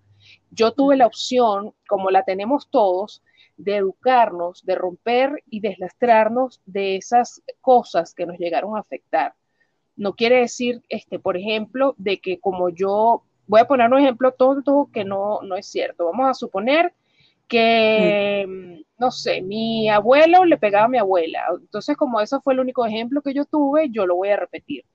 Yo 0.52 0.72
tuve 0.72 0.98
la 0.98 1.08
opción, 1.08 1.74
como 1.88 2.10
la 2.10 2.24
tenemos 2.24 2.70
todos, 2.70 3.24
de 3.58 3.78
educarnos, 3.78 4.66
de 4.66 4.76
romper 4.76 5.44
y 5.50 5.60
deslastrarnos 5.60 6.62
de 6.66 6.96
esas 6.96 7.42
cosas 7.62 8.14
que 8.14 8.26
nos 8.26 8.38
llegaron 8.38 8.76
a 8.76 8.82
afectar. 8.82 9.36
No 9.96 10.16
quiere 10.16 10.38
decir, 10.40 10.82
este, 10.90 11.20
por 11.20 11.38
ejemplo, 11.38 11.94
de 11.98 12.20
que 12.20 12.40
como 12.40 12.70
yo, 12.70 13.24
voy 13.48 13.62
a 13.62 13.68
poner 13.68 13.92
un 13.92 14.00
ejemplo 14.00 14.32
tonto 14.32 14.90
que 14.92 15.06
no, 15.06 15.42
no 15.44 15.56
es 15.56 15.68
cierto. 15.68 16.06
Vamos 16.06 16.30
a 16.30 16.34
suponer 16.34 16.94
que, 17.48 18.46
mm, 18.48 18.82
no 19.00 19.12
sé, 19.12 19.42
mi 19.42 19.90
abuelo 19.90 20.46
le 20.46 20.58
pegaba 20.58 20.86
a 20.86 20.90
mi 20.90 20.98
abuela. 20.98 21.46
Entonces, 21.60 21.98
como 21.98 22.22
eso 22.22 22.42
fue 22.42 22.54
el 22.54 22.60
único 22.60 22.86
ejemplo 22.86 23.22
que 23.22 23.34
yo 23.34 23.46
tuve, 23.46 23.90
yo 23.90 24.06
lo 24.06 24.16
voy 24.16 24.30
a 24.30 24.38
repetir. 24.38 24.86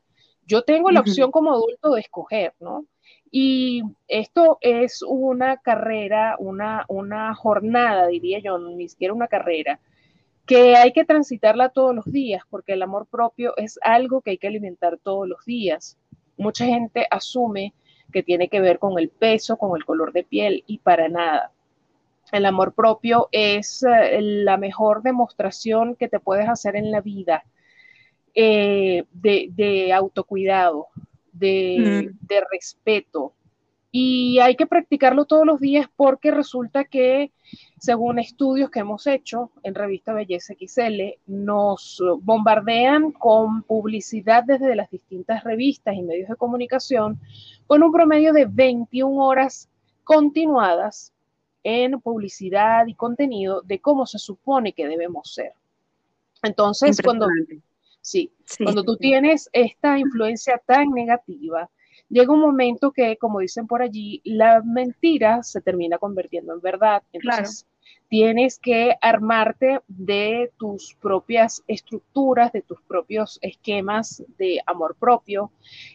Yo 0.47 0.63
tengo 0.63 0.91
la 0.91 1.01
opción 1.01 1.31
como 1.31 1.53
adulto 1.53 1.91
de 1.93 2.01
escoger, 2.01 2.55
¿no? 2.59 2.87
Y 3.31 3.83
esto 4.07 4.57
es 4.63 5.03
una 5.07 5.59
carrera, 5.59 6.37
una, 6.39 6.87
una 6.89 7.35
jornada, 7.35 8.07
diría 8.07 8.39
yo, 8.39 8.59
ni 8.59 8.89
siquiera 8.89 9.13
una 9.13 9.29
carrera, 9.29 9.79
que 10.47 10.77
hay 10.77 10.95
que 10.95 11.05
transitarla 11.05 11.69
todos 11.69 11.95
los 11.95 12.07
días, 12.07 12.43
porque 12.49 12.73
el 12.73 12.83
amor 12.83 13.07
propio 13.07 13.55
es 13.59 13.79
algo 13.83 14.23
que 14.23 14.31
hay 14.31 14.39
que 14.39 14.47
alimentar 14.47 14.99
todos 15.03 15.29
los 15.29 15.45
días. 15.45 15.99
Mucha 16.39 16.65
gente 16.65 17.07
asume 17.11 17.75
que 18.11 18.23
tiene 18.23 18.49
que 18.49 18.63
ver 18.63 18.79
con 18.79 18.99
el 18.99 19.11
peso, 19.11 19.59
con 19.59 19.77
el 19.77 19.85
color 19.85 20.13
de 20.13 20.25
piel, 20.25 20.65
y 20.67 20.79
para 20.79 21.11
nada 21.11 21.53
el 22.33 22.47
amor 22.47 22.75
propio 22.75 23.29
es 23.33 23.83
eh, 23.83 24.21
la 24.21 24.57
mejor 24.57 25.03
demostración 25.03 25.97
que 25.97 26.09
te 26.09 26.21
puedes 26.21 26.49
hacer 26.49 26.77
en 26.77 26.91
la 26.91 27.01
vida 27.01 27.45
eh, 28.35 29.05
de, 29.13 29.93
autocuidado, 29.93 30.89
de, 31.33 32.11
mm. 32.11 32.27
de, 32.27 32.45
respeto. 32.51 33.33
Y 33.91 34.39
hay 34.41 34.55
que 34.55 34.67
practicarlo 34.67 35.25
todos 35.25 35.47
los 35.47 35.61
días 35.61 35.89
porque 35.97 36.31
resulta 36.31 36.85
que, 36.85 37.33
según 37.79 38.19
estudios 38.19 38.71
que 38.71 38.81
hemos 38.81 39.07
hecho 39.07 39.51
en 39.63 39.75
Revista 39.75 40.13
Belleza 40.13 40.55
XL, 40.55 41.19
nos 41.27 42.03
bombardean 42.21 43.13
con 43.13 43.63
publicidad 43.63 44.45
desde 44.45 44.77
las 44.77 44.91
distintas 44.91 45.43
revistas 45.43 45.95
y 45.95 46.03
medios 46.03 46.29
de 46.29 46.37
comunicación 46.37 47.19
con 47.67 47.83
un 47.83 47.91
promedio 47.91 48.35
de 48.35 48.45
21 48.45 49.25
horas 49.25 49.71
continuadas 50.05 51.13
en 51.63 52.01
publicidad 52.01 52.87
y 52.87 52.95
contenido 52.95 53.63
de 53.63 53.81
cómo 53.81 54.07
se 54.07 54.19
supone 54.19 54.73
que 54.73 54.87
debemos 54.87 55.33
ser. 55.35 55.53
Entonces, 56.43 57.01
cuando, 57.03 57.27
sí, 58.01 58.31
cuando 58.63 58.85
tú 58.85 58.97
tienes 58.97 59.51
esta 59.53 59.99
influencia 59.99 60.61
tan 60.65 60.91
negativa, 60.91 61.69
llega 62.09 62.33
un 62.33 62.41
momento 62.41 62.93
que, 62.93 63.17
como 63.17 63.41
dicen 63.41 63.67
por 63.67 63.83
allí, 63.83 64.21
la 64.25 64.63
mentira 64.63 65.43
se 65.43 65.61
termina 65.61 65.99
convirtiendo 65.99 66.55
en 66.55 66.61
verdad. 66.61 67.03
Entonces, 67.13 67.67
tienes 68.09 68.59
que 68.59 68.97
armarte 69.01 69.81
de 69.87 70.51
tus 70.59 70.95
propias 71.01 71.63
estructuras, 71.67 72.53
de 72.53 72.63
tus 72.63 72.81
propios 72.83 73.39
esquemas 73.43 74.23
de 74.39 74.61
amor 74.67 74.97
propio 74.99 75.51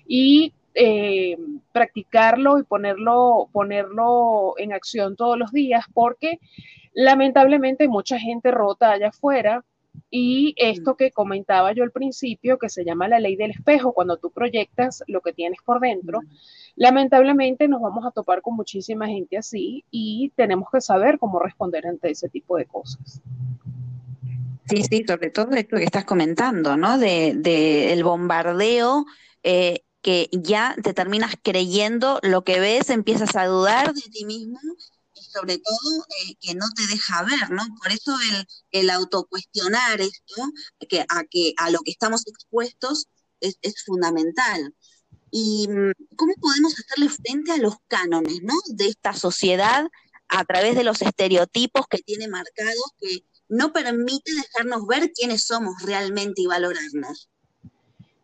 y 0.08 0.54
eh, 0.76 1.38
practicarlo 1.72 2.60
y 2.60 2.64
ponerlo, 2.64 3.50
ponerlo 3.52 4.56
en 4.58 4.74
acción 4.74 5.16
todos 5.16 5.38
los 5.38 5.52
días, 5.52 5.86
porque 5.94 6.40
lamentablemente 6.94 7.84
hay 7.84 7.90
mucha 7.90 8.20
gente 8.20 8.52
rota 8.52 8.92
allá 8.92 9.10
afuera 9.10 9.64
y 10.10 10.54
esto 10.58 10.96
que 10.96 11.12
comentaba 11.12 11.74
yo 11.74 11.84
al 11.84 11.92
principio, 11.92 12.58
que 12.58 12.70
se 12.70 12.84
llama 12.86 13.08
la 13.08 13.20
ley 13.20 13.36
del 13.36 13.52
espejo, 13.52 13.94
cuando 13.94 14.18
tú 14.18 14.32
proyectas 14.32 15.04
lo 15.08 15.22
que 15.22 15.34
tienes 15.34 15.60
por 15.64 15.80
dentro, 15.80 16.22
lamentablemente 16.76 17.68
nos 17.68 17.82
vamos 17.82 18.06
a 18.06 18.12
topar 18.12 18.42
con 18.42 18.56
muchísima 18.56 19.08
gente 19.08 19.38
así 19.38 19.84
y 19.92 20.32
tenemos 20.36 20.70
que 20.72 20.82
saber 20.82 21.20
cómo 21.20 21.40
responder 21.40 21.88
ante 21.88 22.12
ese 22.12 22.30
tipo 22.30 22.58
de 22.58 22.66
cosas. 22.66 23.22
Sí, 24.66 24.84
sí, 24.84 25.04
sobre 25.08 25.30
todo 25.30 25.52
esto 25.52 25.78
que 25.78 25.84
estás 25.84 26.06
comentando, 26.06 26.78
¿no? 26.78 26.98
De, 26.98 27.34
de 27.36 27.92
el 27.94 28.04
bombardeo 28.04 29.06
eh, 29.44 29.82
que 30.04 30.30
ya 30.32 30.76
te 30.84 30.94
terminas 30.94 31.34
creyendo 31.42 32.20
lo 32.22 32.44
que 32.44 32.60
ves, 32.60 32.90
empiezas 32.90 33.36
a 33.36 33.46
dudar 33.48 33.94
de 33.94 34.02
ti 34.02 34.26
mismo 34.26 34.60
y 35.16 35.24
sobre 35.24 35.58
todo 35.58 36.06
eh, 36.26 36.36
que 36.42 36.54
no 36.56 36.66
te 36.76 36.86
deja 36.88 37.24
ver, 37.24 37.50
¿no? 37.52 37.64
Por 37.82 37.92
eso 37.92 38.16
el, 38.30 38.46
el 38.72 38.90
autocuestionar 38.90 40.02
esto, 40.02 40.52
que 40.90 41.06
a, 41.08 41.24
que 41.24 41.54
a 41.58 41.72
lo 41.72 41.80
que 41.80 41.92
estamos 41.92 42.28
expuestos 42.28 43.08
es, 43.40 43.84
fundamental. 43.86 44.76
¿Y 45.32 45.68
mm, 45.70 46.16
cómo 46.16 46.34
podemos 46.40 46.74
hacerle 46.78 47.10
frente 47.10 47.54
a 47.54 47.58
los 47.58 47.76
cánones, 47.88 48.42
¿no? 48.44 48.56
De 48.68 48.88
esta 48.88 49.14
sociedad 49.14 49.88
a 50.28 50.46
través 50.46 50.76
de 50.76 50.84
los 50.84 51.02
estereotipos 51.02 51.88
que 51.90 52.00
tiene 52.00 52.28
marcados 52.28 52.92
que 53.00 53.26
no 53.48 53.72
permite 53.72 54.34
dejarnos 54.34 54.86
ver 54.86 55.12
quiénes 55.14 55.46
somos 55.46 55.82
realmente 55.84 56.42
y 56.42 56.48
valorarnos. 56.48 57.30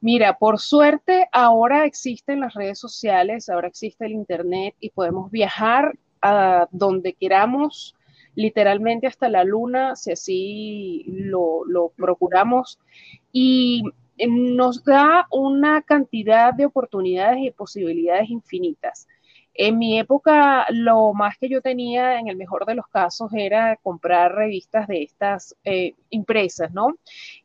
Mira, 0.01 0.37
por 0.37 0.59
suerte 0.59 1.27
ahora 1.31 1.85
existen 1.85 2.39
las 2.39 2.53
redes 2.53 2.79
sociales, 2.79 3.49
ahora 3.49 3.67
existe 3.67 4.05
el 4.05 4.13
Internet 4.13 4.75
y 4.79 4.91
podemos 4.91 5.29
viajar 5.29 5.97
a 6.21 6.67
donde 6.71 7.13
queramos, 7.13 7.95
literalmente 8.35 9.07
hasta 9.07 9.27
la 9.27 9.43
luna, 9.43 9.97
si 9.97 10.11
así 10.11 11.03
lo, 11.07 11.91
procuramos. 11.97 12.79
Y 13.33 13.83
nos 14.27 14.83
da 14.85 15.27
una 15.31 15.81
cantidad 15.81 16.53
de 16.53 16.65
oportunidades 16.65 17.39
y 17.41 17.51
posibilidades 17.51 18.29
infinitas. 18.29 19.07
En 19.61 19.77
mi 19.77 19.99
época, 19.99 20.65
lo 20.69 21.13
más 21.13 21.37
que 21.37 21.49
yo 21.49 21.61
tenía, 21.61 22.17
en 22.17 22.29
el 22.29 22.37
mejor 22.37 22.65
de 22.65 22.75
los 22.75 22.87
casos, 22.87 23.29
era 23.33 23.75
comprar 23.83 24.33
revistas 24.33 24.87
de 24.87 25.03
estas 25.03 25.53
eh, 25.65 25.95
impresas, 26.09 26.71
¿no? 26.71 26.97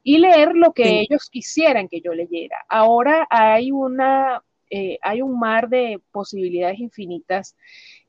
Y 0.04 0.18
leer 0.18 0.54
lo 0.54 0.72
que 0.72 1.00
ellos 1.00 1.28
quisieran 1.28 1.88
que 1.88 2.00
yo 2.00 2.14
leyera. 2.14 2.58
Ahora 2.68 3.26
hay 3.30 3.72
una, 3.72 4.44
eh, 4.70 4.96
hay 5.02 5.22
un 5.22 5.40
mar 5.40 5.68
de 5.68 6.00
posibilidades 6.12 6.78
infinitas. 6.78 7.56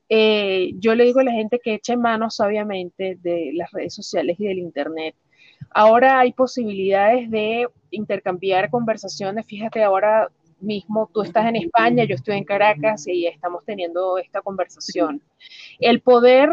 Eh, 0.08 0.70
yo 0.76 0.94
le 0.94 1.02
digo 1.02 1.18
a 1.18 1.24
la 1.24 1.32
gente 1.32 1.58
que 1.58 1.74
eche 1.74 1.96
manos, 1.96 2.38
obviamente, 2.38 3.18
de 3.20 3.50
las 3.54 3.72
redes 3.72 3.92
sociales 3.92 4.36
y 4.38 4.46
del 4.46 4.58
Internet. 4.58 5.16
Ahora 5.70 6.20
hay 6.20 6.32
posibilidades 6.32 7.28
de 7.28 7.66
intercambiar 7.90 8.70
conversaciones. 8.70 9.46
Fíjate, 9.46 9.82
ahora 9.82 10.30
mismo 10.60 11.10
tú 11.12 11.22
estás 11.22 11.46
en 11.46 11.56
España, 11.56 12.04
yo 12.04 12.14
estoy 12.14 12.36
en 12.36 12.44
Caracas 12.44 13.06
y 13.06 13.26
estamos 13.26 13.64
teniendo 13.64 14.18
esta 14.18 14.40
conversación. 14.40 15.22
El 15.78 16.00
poder 16.00 16.50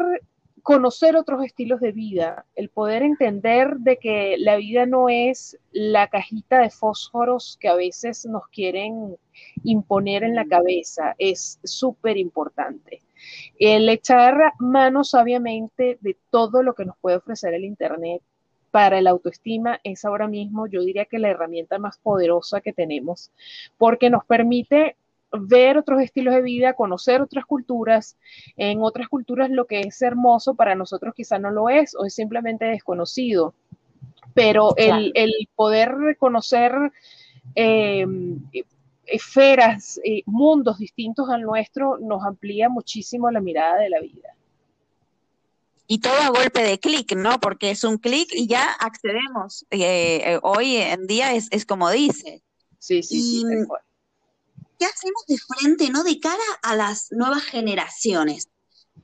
conocer 0.64 1.18
otros 1.18 1.44
estilos 1.44 1.82
de 1.82 1.92
vida, 1.92 2.46
el 2.56 2.70
poder 2.70 3.04
entender 3.04 3.76
de 3.80 3.98
que 3.98 4.38
la 4.40 4.56
vida 4.56 4.86
no 4.86 5.10
es 5.10 5.60
la 5.72 6.08
cajita 6.08 6.60
de 6.60 6.70
fósforos 6.70 7.58
que 7.60 7.68
a 7.68 7.76
veces 7.76 8.26
nos 8.26 8.48
quieren 8.48 9.18
imponer 9.64 10.24
en 10.24 10.36
la 10.36 10.46
cabeza, 10.46 11.16
es 11.18 11.60
súper 11.66 12.18
importante. 12.18 13.02
El 13.60 13.90
echar 13.90 14.54
manos 14.60 15.10
sabiamente 15.10 15.98
de 16.00 16.18
todo 16.30 16.64
lo 16.64 16.74
que 16.74 16.86
nos 16.86 16.98
puede 16.98 17.18
ofrecer 17.18 17.54
el 17.54 17.66
Internet 17.66 18.22
para 18.74 19.00
la 19.02 19.12
autoestima 19.12 19.80
es 19.84 20.04
ahora 20.04 20.28
mismo, 20.28 20.66
yo 20.66 20.82
diría 20.82 21.06
que 21.06 21.20
la 21.20 21.30
herramienta 21.30 21.78
más 21.78 22.00
poderosa 22.00 22.60
que 22.60 22.74
tenemos, 22.74 23.30
porque 23.78 24.10
nos 24.10 24.26
permite 24.26 24.96
ver 25.32 25.78
otros 25.78 26.02
estilos 26.02 26.34
de 26.34 26.42
vida, 26.42 26.74
conocer 26.74 27.22
otras 27.22 27.46
culturas. 27.46 28.18
En 28.58 28.82
otras 28.82 29.10
culturas 29.10 29.52
lo 29.52 29.68
que 29.68 29.82
es 29.82 30.02
hermoso 30.02 30.56
para 30.56 30.74
nosotros 30.74 31.14
quizá 31.16 31.38
no 31.38 31.52
lo 31.52 31.70
es 31.70 31.94
o 31.94 32.04
es 32.04 32.16
simplemente 32.16 32.66
desconocido. 32.66 33.54
Pero 34.34 34.74
el, 34.76 35.12
poder 35.56 35.94
reconocer 35.94 36.74
eh, 37.54 38.08
esferas, 39.06 40.02
eh, 40.04 40.24
mundos 40.26 40.80
distintos 40.80 41.30
al 41.30 41.44
nuestro, 41.44 42.00
nos 42.00 42.26
amplía 42.26 42.70
muchísimo 42.70 43.30
la 43.30 43.40
mirada 43.40 43.78
de 43.78 43.92
la 43.92 44.00
vida 44.00 44.34
y 45.94 46.00
todo 46.00 46.18
a 46.18 46.30
golpe 46.30 46.64
de 46.64 46.80
clic, 46.80 47.16
¿no? 47.16 47.40
Porque 47.40 47.70
es 47.70 47.84
un 47.84 48.00
clic 48.00 48.28
y 48.34 48.48
ya 48.48 48.64
accedemos. 48.80 49.64
Eh, 49.70 50.24
eh, 50.26 50.40
hoy 50.42 50.78
en 50.78 51.06
día 51.06 51.34
es, 51.36 51.66
como 51.68 51.92
dice. 51.92 52.44
Sí, 52.80 53.04
sí, 53.04 53.22
sí. 53.22 53.44
¿Qué 54.80 54.86
hacemos 54.88 55.24
de 55.28 55.38
frente, 55.38 55.92
no? 55.92 56.04
De 56.04 56.20
cara 56.20 56.42
a 56.64 56.76
las 56.76 57.12
nuevas 57.12 57.44
generaciones, 57.44 58.50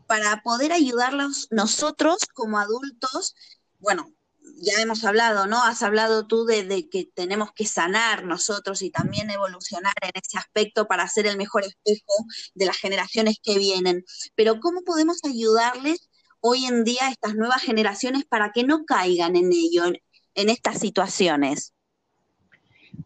para 0.08 0.42
poder 0.42 0.72
ayudarlos 0.72 1.48
nosotros 1.52 2.26
como 2.34 2.58
adultos. 2.58 3.36
Bueno, 3.78 4.12
ya 4.56 4.82
hemos 4.82 5.04
hablado, 5.04 5.46
¿no? 5.46 5.64
Has 5.64 5.84
hablado 5.84 6.26
tú 6.26 6.46
de, 6.46 6.64
de, 6.64 6.90
que 6.90 7.08
tenemos 7.14 7.52
que 7.54 7.68
sanar 7.68 8.26
nosotros 8.26 8.82
y 8.82 8.90
también 8.90 9.30
evolucionar 9.30 9.94
en 10.02 10.10
ese 10.16 10.40
aspecto 10.40 10.88
para 10.88 11.08
ser 11.08 11.28
el 11.28 11.38
mejor 11.38 11.66
espejo 11.66 12.26
de 12.56 12.66
las 12.66 12.78
generaciones 12.78 13.36
que 13.44 13.60
vienen. 13.60 14.04
Pero 14.34 14.60
¿cómo 14.60 14.82
podemos 14.82 15.20
ayudarles 15.24 16.09
hoy 16.42 16.66
en 16.66 16.84
día 16.84 17.10
estas 17.10 17.36
nuevas 17.36 17.62
generaciones 17.62 18.26
para 18.26 18.52
que 18.52 18.64
no 18.64 18.86
caigan 18.86 19.36
en 19.36 19.52
ello, 19.52 19.86
en, 19.86 20.50
estas 20.50 20.80
situaciones? 20.80 21.74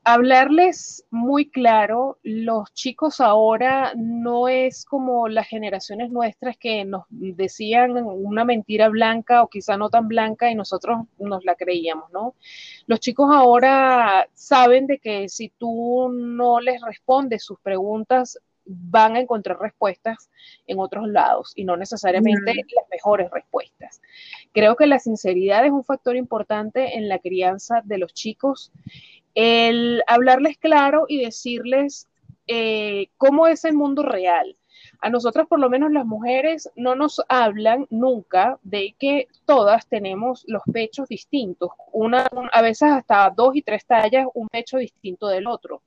hablarles 0.04 1.06
muy 1.12 1.50
claro, 1.50 2.20
los 2.24 2.74
chicos 2.74 3.22
ahora 3.22 3.94
no 3.96 4.48
es 4.48 4.86
como 4.86 5.28
las 5.28 5.48
generaciones 5.48 6.12
nuestras 6.12 6.58
que 6.58 6.84
nos 6.84 7.06
decían 7.10 7.92
una 7.92 8.44
mentira 8.44 8.90
blanca 8.90 9.44
o 9.44 9.50
quizá 9.50 9.78
no 9.78 9.90
tan 9.90 10.08
blanca 10.08 10.50
y 10.50 10.56
nosotros 10.56 11.06
nos 11.20 11.46
la 11.46 11.56
creíamos, 11.56 12.12
¿no? 12.12 12.36
Los 12.86 13.00
chicos 13.00 13.30
ahora 13.32 14.28
saben 14.34 14.88
de 14.88 15.00
que 15.00 15.30
si 15.30 15.50
tú 15.50 16.10
no 16.12 16.60
les 16.60 16.82
respondes 16.82 17.44
sus 17.44 17.60
preguntas, 17.60 18.40
van 18.66 19.16
a 19.16 19.20
encontrar 19.20 19.60
respuestas 19.60 20.30
en 20.68 20.80
otros 20.80 21.08
lados 21.08 21.54
y 21.56 21.66
no 21.66 21.78
necesariamente 21.78 22.54
las 22.54 22.90
mejores 22.90 23.30
respuestas. 23.32 24.02
Creo 24.52 24.76
que 24.76 24.88
la 24.88 25.00
sinceridad 25.00 25.66
es 25.66 25.72
un 25.72 25.84
factor 25.84 26.16
importante 26.16 26.98
en 26.98 27.10
la 27.10 27.20
crianza 27.20 27.82
de 27.84 27.98
los 27.98 28.14
chicos. 28.14 28.72
El 29.36 30.04
hablarles 30.08 30.58
claro 30.58 31.06
y 31.08 31.24
decirles 31.24 32.08
eh, 32.48 33.08
cómo 33.18 33.48
es 33.48 33.66
el 33.66 33.74
mundo 33.74 34.04
real. 34.04 34.58
A 35.00 35.10
nosotras, 35.10 35.48
por 35.48 35.60
lo 35.60 35.70
menos 35.70 35.92
las 35.92 36.06
mujeres, 36.06 36.70
no 36.76 36.96
nos 36.96 37.22
hablan 37.28 37.88
nunca 37.90 38.60
de 38.64 38.96
que 38.98 39.28
todas 39.46 39.88
tenemos 39.88 40.46
los 40.48 40.62
pechos 40.72 41.10
distintos. 41.10 41.72
Una, 41.92 42.30
a 42.52 42.62
veces 42.62 42.90
hasta 42.90 43.30
dos 43.30 43.56
y 43.56 43.62
tres 43.62 43.86
tallas, 43.86 44.28
un 44.34 44.48
pecho 44.48 44.78
distinto 44.78 45.28
del 45.28 45.48
otro 45.48 45.82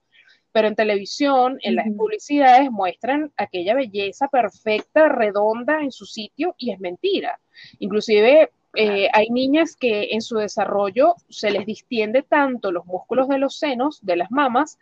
pero 0.57 0.69
en 0.69 0.75
televisión, 0.75 1.59
en 1.61 1.75
las 1.75 1.87
publicidades, 1.99 2.71
muestran 2.71 3.31
aquella 3.37 3.75
belleza 3.75 4.27
perfecta, 4.29 5.07
redonda 5.07 5.83
en 5.83 5.93
su 5.93 6.07
sitio 6.07 6.55
y 6.57 6.73
es 6.73 6.81
mentira. 6.81 7.39
Inclusive 7.79 8.49
eh, 8.75 9.09
hay 9.13 9.29
niñas 9.29 9.77
que 9.77 10.13
en 10.13 10.23
su 10.23 10.39
desarrollo 10.39 11.15
se 11.29 11.51
les 11.51 11.67
distiende 11.67 12.23
tanto 12.23 12.73
los 12.73 12.87
músculos 12.87 13.29
de 13.29 13.37
los 13.37 13.59
senos, 13.59 13.99
de 14.01 14.17
las 14.17 14.31
mamas, 14.31 14.79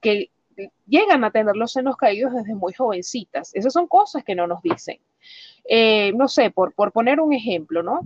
que 0.00 0.30
llegan 0.86 1.22
a 1.24 1.30
tener 1.30 1.54
los 1.56 1.72
senos 1.72 1.98
caídos 1.98 2.32
desde 2.32 2.54
muy 2.54 2.72
jovencitas. 2.72 3.54
Esas 3.54 3.74
son 3.74 3.86
cosas 3.86 4.24
que 4.24 4.34
no 4.34 4.46
nos 4.46 4.62
dicen. 4.62 4.98
Eh, 5.70 6.12
no 6.14 6.28
sé, 6.28 6.50
por, 6.50 6.72
por, 6.74 6.92
poner 6.92 7.20
un 7.20 7.34
ejemplo, 7.34 7.82
¿no? 7.82 8.00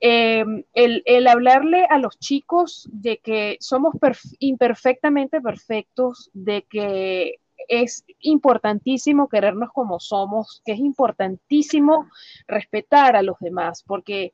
Eh, 0.00 0.44
el, 0.74 1.26
hablarle 1.26 1.84
a 1.90 1.98
los 1.98 2.18
chicos 2.18 2.88
de 2.92 3.18
que 3.18 3.56
somos 3.60 3.94
imperfectamente 4.38 5.40
perfectos, 5.40 6.30
de 6.32 6.62
que 6.62 7.40
es 7.66 8.04
importantísimo 8.20 9.28
querernos 9.28 9.70
como 9.72 9.98
somos, 9.98 10.62
que 10.64 10.72
es 10.72 10.78
importantísimo 10.78 12.08
respetar 12.46 13.16
a 13.16 13.22
los 13.22 13.36
demás, 13.40 13.82
porque 13.84 14.32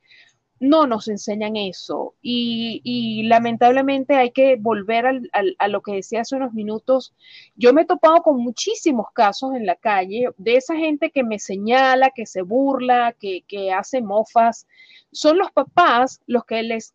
no 0.68 0.87
nos 0.87 1.09
enseñan 1.09 1.57
eso 1.57 2.14
y, 2.22 3.22
lamentablemente 3.24 4.14
hay 4.14 4.31
que 4.31 4.57
volver 4.57 5.07
a 5.59 5.68
lo 5.68 5.83
que 5.83 5.94
decía 5.94 6.20
hace 6.20 6.37
unos 6.37 6.53
minutos. 6.53 7.14
Yo 7.57 7.72
me 7.72 7.83
he 7.83 7.87
topado 7.87 8.22
con 8.22 8.42
muchísimos 8.42 9.07
casos 9.12 9.55
en 9.55 9.66
la 9.66 9.77
calle 9.77 10.29
de 10.37 10.57
esa 10.57 10.77
gente 10.77 11.11
que 11.11 11.24
me 11.24 11.38
señala, 11.38 12.11
que 12.11 12.27
se 12.27 12.42
burla, 12.42 13.14
que, 13.18 13.42
que 13.48 13.72
hace 13.72 14.00
mofas. 14.03 14.66
Son 15.12 15.38
los 15.38 15.50
papás 15.53 16.20
los 16.27 16.44
que 16.44 16.62
les 16.62 16.94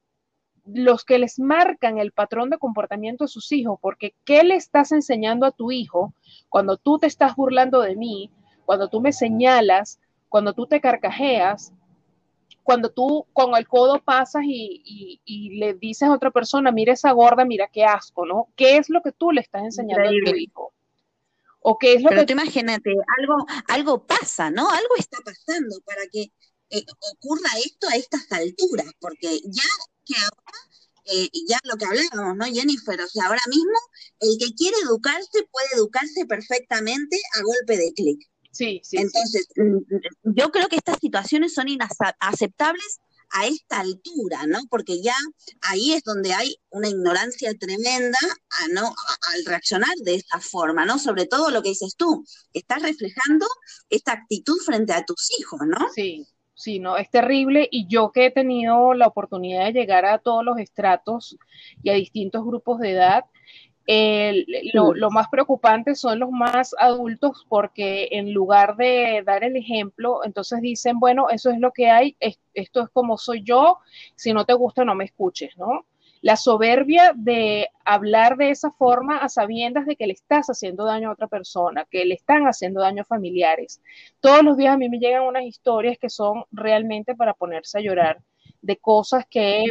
los 0.72 1.04
que 1.04 1.18
les 1.18 1.40
marcan 1.40 1.98
el 1.98 2.12
patrón 2.12 2.52
de 2.52 2.60
comportamiento 2.60 3.24
a 3.24 3.28
sus 3.28 3.52
hijos, 3.52 3.80
porque 3.82 4.14
¿qué 4.24 4.44
le 4.44 4.56
estás 4.56 4.92
enseñando 4.92 5.48
a 5.48 5.52
tu 5.52 5.72
hijo 5.72 6.14
cuando 6.48 6.78
tú 6.78 7.00
te 7.00 7.08
estás 7.08 7.36
burlando 7.36 7.82
de 7.82 7.96
mí, 7.96 8.32
cuando 8.66 8.88
tú 8.88 9.02
me 9.02 9.12
señalas, 9.12 10.00
cuando 10.28 10.54
tú 10.54 10.68
te 10.68 10.80
carcajeas, 10.80 11.74
cuando 12.64 12.92
tú 12.92 13.28
con 13.34 13.56
el 13.56 13.68
codo 13.68 14.04
pasas 14.04 14.44
y, 14.46 15.22
le 15.60 15.74
dices 15.74 16.08
a 16.08 16.14
otra 16.14 16.32
persona, 16.32 16.72
mira 16.72 16.94
esa 16.94 17.12
gorda, 17.12 17.46
mira 17.46 17.70
qué 17.72 17.84
asco, 17.84 18.26
¿no? 18.26 18.48
¿Qué 18.56 18.78
es 18.78 18.90
lo 18.90 19.02
que 19.02 19.12
tú 19.12 19.32
le 19.32 19.42
estás 19.42 19.64
enseñando 19.64 20.08
a 20.08 20.32
tu 20.32 20.36
hijo? 20.36 20.74
¿O 21.62 21.78
qué 21.78 21.94
es 21.94 22.02
lo 22.02 22.10
Pero 22.10 22.26
que... 22.26 22.34
imagínate, 22.34 22.92
algo, 23.20 23.46
algo 23.68 24.06
pasa, 24.06 24.50
¿no? 24.50 24.70
Algo 24.70 24.96
está 24.98 25.18
pasando 25.24 25.76
para 25.86 26.04
que 26.12 26.32
eh, 26.70 26.86
ocurra 27.16 27.50
esto 27.66 27.88
a 27.90 27.96
estas 27.96 28.32
alturas, 28.32 28.88
porque 29.00 29.40
ya 29.46 29.64
que 30.06 30.16
ahora 30.16 30.60
eh, 31.12 31.30
ya 31.48 31.58
lo 31.64 31.76
que 31.76 31.86
hablábamos, 31.86 32.38
¿no, 32.38 32.46
Jennifer? 32.46 33.02
O 33.02 33.08
sea, 33.08 33.26
ahora 33.26 33.42
mismo 33.50 33.78
el 34.20 34.38
que 34.38 34.54
quiere 34.54 34.78
educarse 34.84 35.44
puede 35.52 35.68
educarse 35.76 36.26
perfectamente 36.28 37.18
a 37.36 37.42
golpe 37.42 37.78
de 37.78 37.94
clic. 37.94 38.30
Sí, 38.52 38.82
sí. 38.84 38.98
Entonces, 38.98 39.48
mm, 39.56 40.34
yo 40.36 40.50
creo 40.50 40.68
que 40.68 40.76
estas 40.76 40.98
situaciones 41.00 41.54
son 41.54 41.68
inaceptables 41.70 43.00
a 43.32 43.48
esta 43.48 43.80
altura, 43.80 44.46
¿no? 44.48 44.60
Porque 44.70 45.02
ya 45.02 45.14
ahí 45.62 45.94
es 45.94 46.04
donde 46.04 46.34
hay 46.34 46.56
una 46.70 46.90
ignorancia 46.90 47.54
tremenda 47.58 48.18
a 48.50 48.68
no, 48.74 48.88
al 49.34 49.46
reaccionar 49.46 49.96
de 50.04 50.16
esta 50.16 50.40
forma, 50.40 50.86
¿no? 50.86 50.98
Sobre 50.98 51.26
todo 51.26 51.52
lo 51.52 51.62
que 51.62 51.70
dices 51.70 51.96
tú, 51.96 52.26
estás 52.54 52.82
reflejando 52.82 53.46
esta 53.90 54.14
actitud 54.14 54.58
frente 54.66 54.94
a 54.94 55.06
tus 55.06 55.30
hijos, 55.40 55.60
¿no? 55.66 55.88
Sí, 55.94 56.26
sí, 56.56 56.80
no, 56.80 56.98
es 56.98 57.10
terrible 57.10 57.68
y 57.72 57.88
yo 57.88 58.12
que 58.12 58.28
he 58.28 58.32
tenido 58.32 58.94
la 58.94 59.08
oportunidad 59.08 59.66
de 59.66 59.74
llegar 59.74 60.06
a 60.06 60.20
todos 60.20 60.44
los 60.44 60.58
estratos 60.58 61.38
y 61.84 61.90
a 61.90 61.94
distintos 61.94 62.44
grupos 62.44 62.80
de 62.80 62.92
edad, 62.92 63.26
lo, 64.74 65.10
más 65.10 65.28
preocupante 65.30 65.96
son 65.96 66.20
los 66.20 66.30
más 66.30 66.76
adultos 66.78 67.46
porque 67.50 68.10
en 68.12 68.34
lugar 68.34 68.76
de 68.76 69.24
dar 69.26 69.44
el 69.44 69.56
ejemplo, 69.56 70.24
entonces 70.24 70.62
dicen, 70.62 71.00
bueno, 71.00 71.30
eso 71.30 71.50
es 71.50 71.60
lo 71.60 71.72
que 71.72 71.90
hay, 71.90 72.16
esto 72.54 72.84
es 72.84 72.90
como 72.90 73.18
soy 73.18 73.42
yo, 73.44 73.80
si 74.16 74.32
no 74.32 74.46
te 74.46 74.54
gusta 74.54 74.86
no 74.86 74.94
me 74.94 75.06
escuches, 75.06 75.58
¿no? 75.58 75.86
La 76.22 76.36
soberbia 76.36 77.14
de 77.16 77.70
hablar 77.86 78.36
de 78.36 78.52
esa 78.52 78.72
forma 78.72 79.18
a 79.18 79.30
sabiendas 79.30 79.86
de 79.86 79.96
que 79.96 80.06
le 80.06 80.14
estás 80.14 80.48
haciendo 80.48 80.84
daño 80.84 81.10
a 81.10 81.14
otra 81.14 81.28
persona, 81.28 81.86
que 81.90 82.06
le 82.06 82.14
están 82.14 82.44
haciendo 82.44 82.82
daño 82.82 83.04
a 83.04 83.06
familiares. 83.06 83.82
Todos 84.20 84.44
los 84.44 84.58
días 84.58 84.74
a 84.74 84.78
mí 84.78 84.90
me 84.90 85.00
llegan 85.00 85.24
unas 85.24 85.44
historias 85.44 85.98
que 85.98 86.10
son 86.10 86.44
realmente 86.52 87.16
para 87.16 87.34
ponerse 87.34 87.78
a 87.78 87.82
llorar 87.82 88.22
de 88.62 88.78
cosas 88.78 89.26
que 89.30 89.66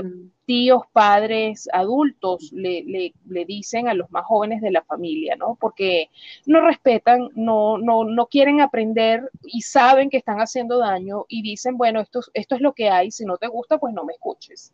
tíos, 0.48 0.85
padres, 0.94 1.68
adultos 1.74 2.51
le, 2.53 2.83
le, 2.83 3.44
dicen 3.44 3.87
a 3.87 3.92
los 3.92 4.11
más 4.11 4.24
jóvenes 4.24 4.62
de 4.62 4.70
la 4.70 4.83
familia, 4.83 5.37
¿no? 5.37 5.59
Porque 5.61 6.09
no 6.46 6.62
respetan, 6.62 7.29
no, 7.35 7.77
no, 7.77 8.05
no 8.05 8.27
quieren 8.29 8.62
aprender 8.62 9.31
y 9.42 9.61
saben 9.61 10.09
que 10.09 10.16
están 10.16 10.38
haciendo 10.38 10.79
daño 10.79 11.27
y 11.29 11.42
dicen, 11.42 11.77
bueno, 11.77 12.01
esto, 12.01 12.20
esto 12.33 12.55
es 12.55 12.62
lo 12.62 12.72
que 12.72 12.88
hay, 12.88 13.11
si 13.11 13.27
no 13.27 13.37
te 13.37 13.46
gusta, 13.46 13.77
pues 13.77 13.92
no 13.92 14.05
me 14.05 14.14
escuches. 14.14 14.72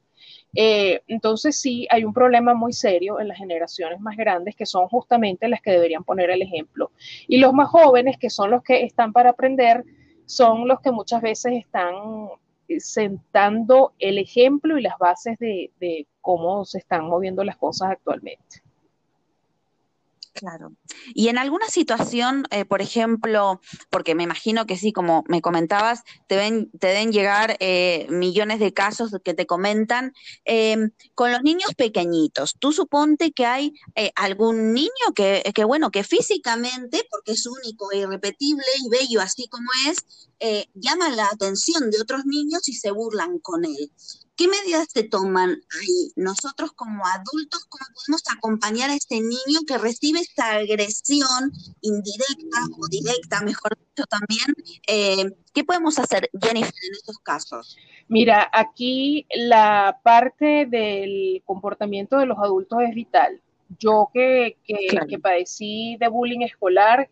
Eh, 0.55 1.03
entonces 1.09 1.61
sí, 1.61 1.88
hay 1.90 2.05
un 2.05 2.14
problema 2.14 2.55
muy 2.55 2.72
serio 2.72 3.18
en 3.18 3.27
las 3.27 3.38
generaciones 3.38 3.98
más 3.98 4.16
grandes 4.16 4.55
que 4.55 4.66
son 4.66 4.87
justamente 4.87 5.48
las 5.48 5.61
que 5.61 5.72
deberían 5.72 6.05
poner 6.05 6.31
el 6.31 6.42
ejemplo. 6.42 6.92
Y 7.27 7.38
los 7.38 7.53
más 7.53 7.68
jóvenes, 7.68 8.16
que 8.16 8.31
son 8.31 8.53
los 8.53 8.62
que 8.62 8.85
están 8.85 9.12
para 9.12 9.31
aprender, 9.31 9.85
son 10.24 10.68
los 10.68 10.81
que 10.81 10.92
muchas 10.92 11.20
veces 11.20 11.55
están 11.55 11.94
sentando 12.79 13.92
el 13.98 14.18
ejemplo 14.18 14.79
y 14.79 14.83
las 14.83 14.98
bases 14.98 15.38
de, 15.38 15.70
de 15.81 16.07
cómo 16.20 16.64
se 16.64 16.79
están 16.79 17.07
moviendo 17.07 17.44
las 17.44 17.57
cosas 17.57 17.90
actualmente. 17.90 18.63
Claro. 20.35 20.73
Y 21.14 21.29
en 21.29 21.38
alguna 21.38 21.68
situación, 21.68 22.44
eh, 22.51 22.64
por 22.64 22.83
ejemplo, 22.83 23.61
porque 23.88 24.16
me 24.16 24.25
imagino 24.25 24.66
que 24.66 24.77
sí, 24.77 24.92
como 24.92 25.23
me 25.29 25.40
comentabas, 25.40 26.03
te, 26.27 26.35
ven, 26.37 26.73
te 26.73 26.88
deben 26.88 27.12
llegar 27.12 27.57
eh, 27.61 28.09
millones 28.11 28.59
de 28.59 28.75
casos 28.75 29.12
que 29.25 29.35
te 29.35 29.47
comentan, 29.47 30.12
em, 30.44 30.90
con 31.14 31.31
los 31.31 31.42
niños 31.42 31.75
pequeñitos, 31.77 32.57
tú 32.59 32.73
suponte 32.73 33.31
que 33.31 33.47
hay 33.47 33.75
eh, 33.94 34.11
algún 34.16 34.73
niño 34.75 34.90
que, 35.14 35.44
que, 35.55 35.62
bueno, 35.62 35.92
que 35.92 36.03
físicamente, 36.03 37.07
porque 37.11 37.33
es 37.33 37.47
único 37.47 37.92
e 37.92 37.99
irrepetible 37.99 38.64
y 38.85 38.88
bello 38.88 39.20
así 39.20 39.47
como 39.49 39.68
es, 39.88 39.99
llama 40.75 41.09
la 41.11 41.27
atención 41.29 41.90
de 41.90 42.01
otros 42.03 42.27
niños 42.27 42.68
y 42.68 42.75
se 42.75 42.90
burlan 42.90 43.38
con 43.38 43.64
él. 43.64 43.90
¿Qué 44.37 44.49
medidas 44.49 44.88
se 44.90 45.05
toman 45.05 45.51
ahí? 45.51 46.12
Nosotros 46.16 46.73
como 46.73 47.05
adultos, 47.07 47.66
¿cómo 47.68 47.85
podemos 47.94 48.23
acompañar 48.37 48.90
a 48.90 48.94
este 48.94 49.20
niño 49.20 49.61
que 49.66 49.79
recibe 49.79 50.18
esta 50.18 50.55
agresión 50.55 51.53
indirecta 51.83 52.59
o 52.77 52.88
directa, 52.88 53.42
mejor 53.42 53.79
dicho 53.79 54.05
también? 54.09 54.47
Eh, 54.88 55.31
¿Qué 55.53 55.62
podemos 55.62 56.01
hacer, 56.01 56.31
Jennifer, 56.42 56.73
en 56.88 56.94
estos 56.94 57.18
casos? 57.18 57.77
Mira, 58.09 58.51
aquí 58.53 59.27
la 59.37 60.01
parte 60.03 60.66
del 60.66 61.42
comportamiento 61.47 62.18
de 62.18 62.27
los 62.27 62.38
adultos 62.38 62.81
es 62.88 62.94
vital. 62.94 63.40
Yo 63.79 64.11
que, 64.12 64.57
que, 64.66 65.18
padecí 65.20 65.97
de 66.01 66.09
bullying 66.09 66.42
escolar, 66.42 67.09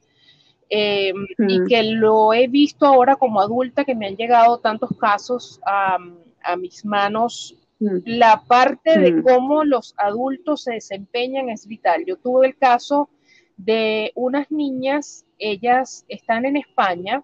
eh, 0.68 1.12
y 1.48 1.64
que 1.66 1.82
lo 1.82 2.32
he 2.32 2.48
visto 2.48 2.86
ahora 2.86 3.14
como 3.14 3.40
adulta, 3.40 3.84
que 3.84 3.94
me 3.94 4.06
han 4.06 4.16
llegado 4.16 4.58
tantos 4.58 4.90
casos 4.98 5.60
a 5.64 5.98
a 6.44 6.56
mis 6.56 6.84
manos, 6.84 7.58
mm. 7.80 7.98
la 8.04 8.42
parte 8.46 8.98
de 8.98 9.12
mm. 9.12 9.22
cómo 9.22 9.64
los 9.64 9.94
adultos 9.98 10.64
se 10.64 10.74
desempeñan 10.74 11.48
es 11.48 11.66
vital. 11.66 12.04
Yo 12.06 12.16
tuve 12.16 12.46
el 12.48 12.56
caso 12.56 13.08
de 13.56 14.12
unas 14.14 14.50
niñas, 14.50 15.24
ellas 15.38 16.04
están 16.08 16.44
en 16.44 16.56
España, 16.56 17.22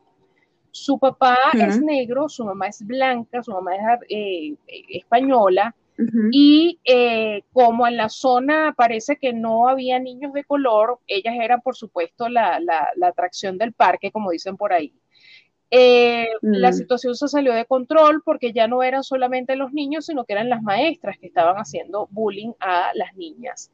su 0.71 0.99
papá 0.99 1.37
es 1.55 1.81
negro, 1.81 2.29
su 2.29 2.45
mamá 2.45 2.69
es 2.69 2.87
blanca, 2.87 3.43
su 3.43 3.53
mamá 3.53 3.75
es 3.75 3.83
eh, 4.11 4.55
española, 4.91 5.75
y 6.31 6.79
eh, 6.85 7.43
como 7.53 7.85
en 7.89 7.97
la 7.97 8.09
zona 8.09 8.73
parece 8.77 9.17
que 9.17 9.33
no 9.33 9.69
había 9.69 9.99
niños 9.99 10.33
de 10.33 10.45
color, 10.45 11.01
ellas 11.09 11.35
eran 11.41 11.61
por 11.61 11.75
supuesto 11.75 12.29
la, 12.29 12.61
la 12.61 13.07
atracción 13.09 13.59
del 13.59 13.73
parque, 13.73 14.13
como 14.13 14.31
dicen 14.31 14.57
por 14.57 14.73
ahí. 14.73 14.95
Eh, 15.71 16.29
la 16.41 16.71
mm. 16.71 16.75
situación 16.75 17.15
se 17.15 17.29
salió 17.29 17.53
de 17.53 17.67
control 17.67 18.23
porque 18.25 18.53
ya 18.53 18.67
no 18.69 18.83
eran 18.83 19.03
solamente 19.03 19.55
los 19.57 19.73
niños, 19.73 20.07
sino 20.07 20.25
que 20.25 20.33
eran 20.33 20.49
las 20.49 20.63
maestras 20.63 21.19
que 21.19 21.27
estaban 21.27 21.57
haciendo 21.57 22.09
bullying 22.11 22.53
a 22.61 22.91
las 22.95 23.15
niñas. 23.15 23.71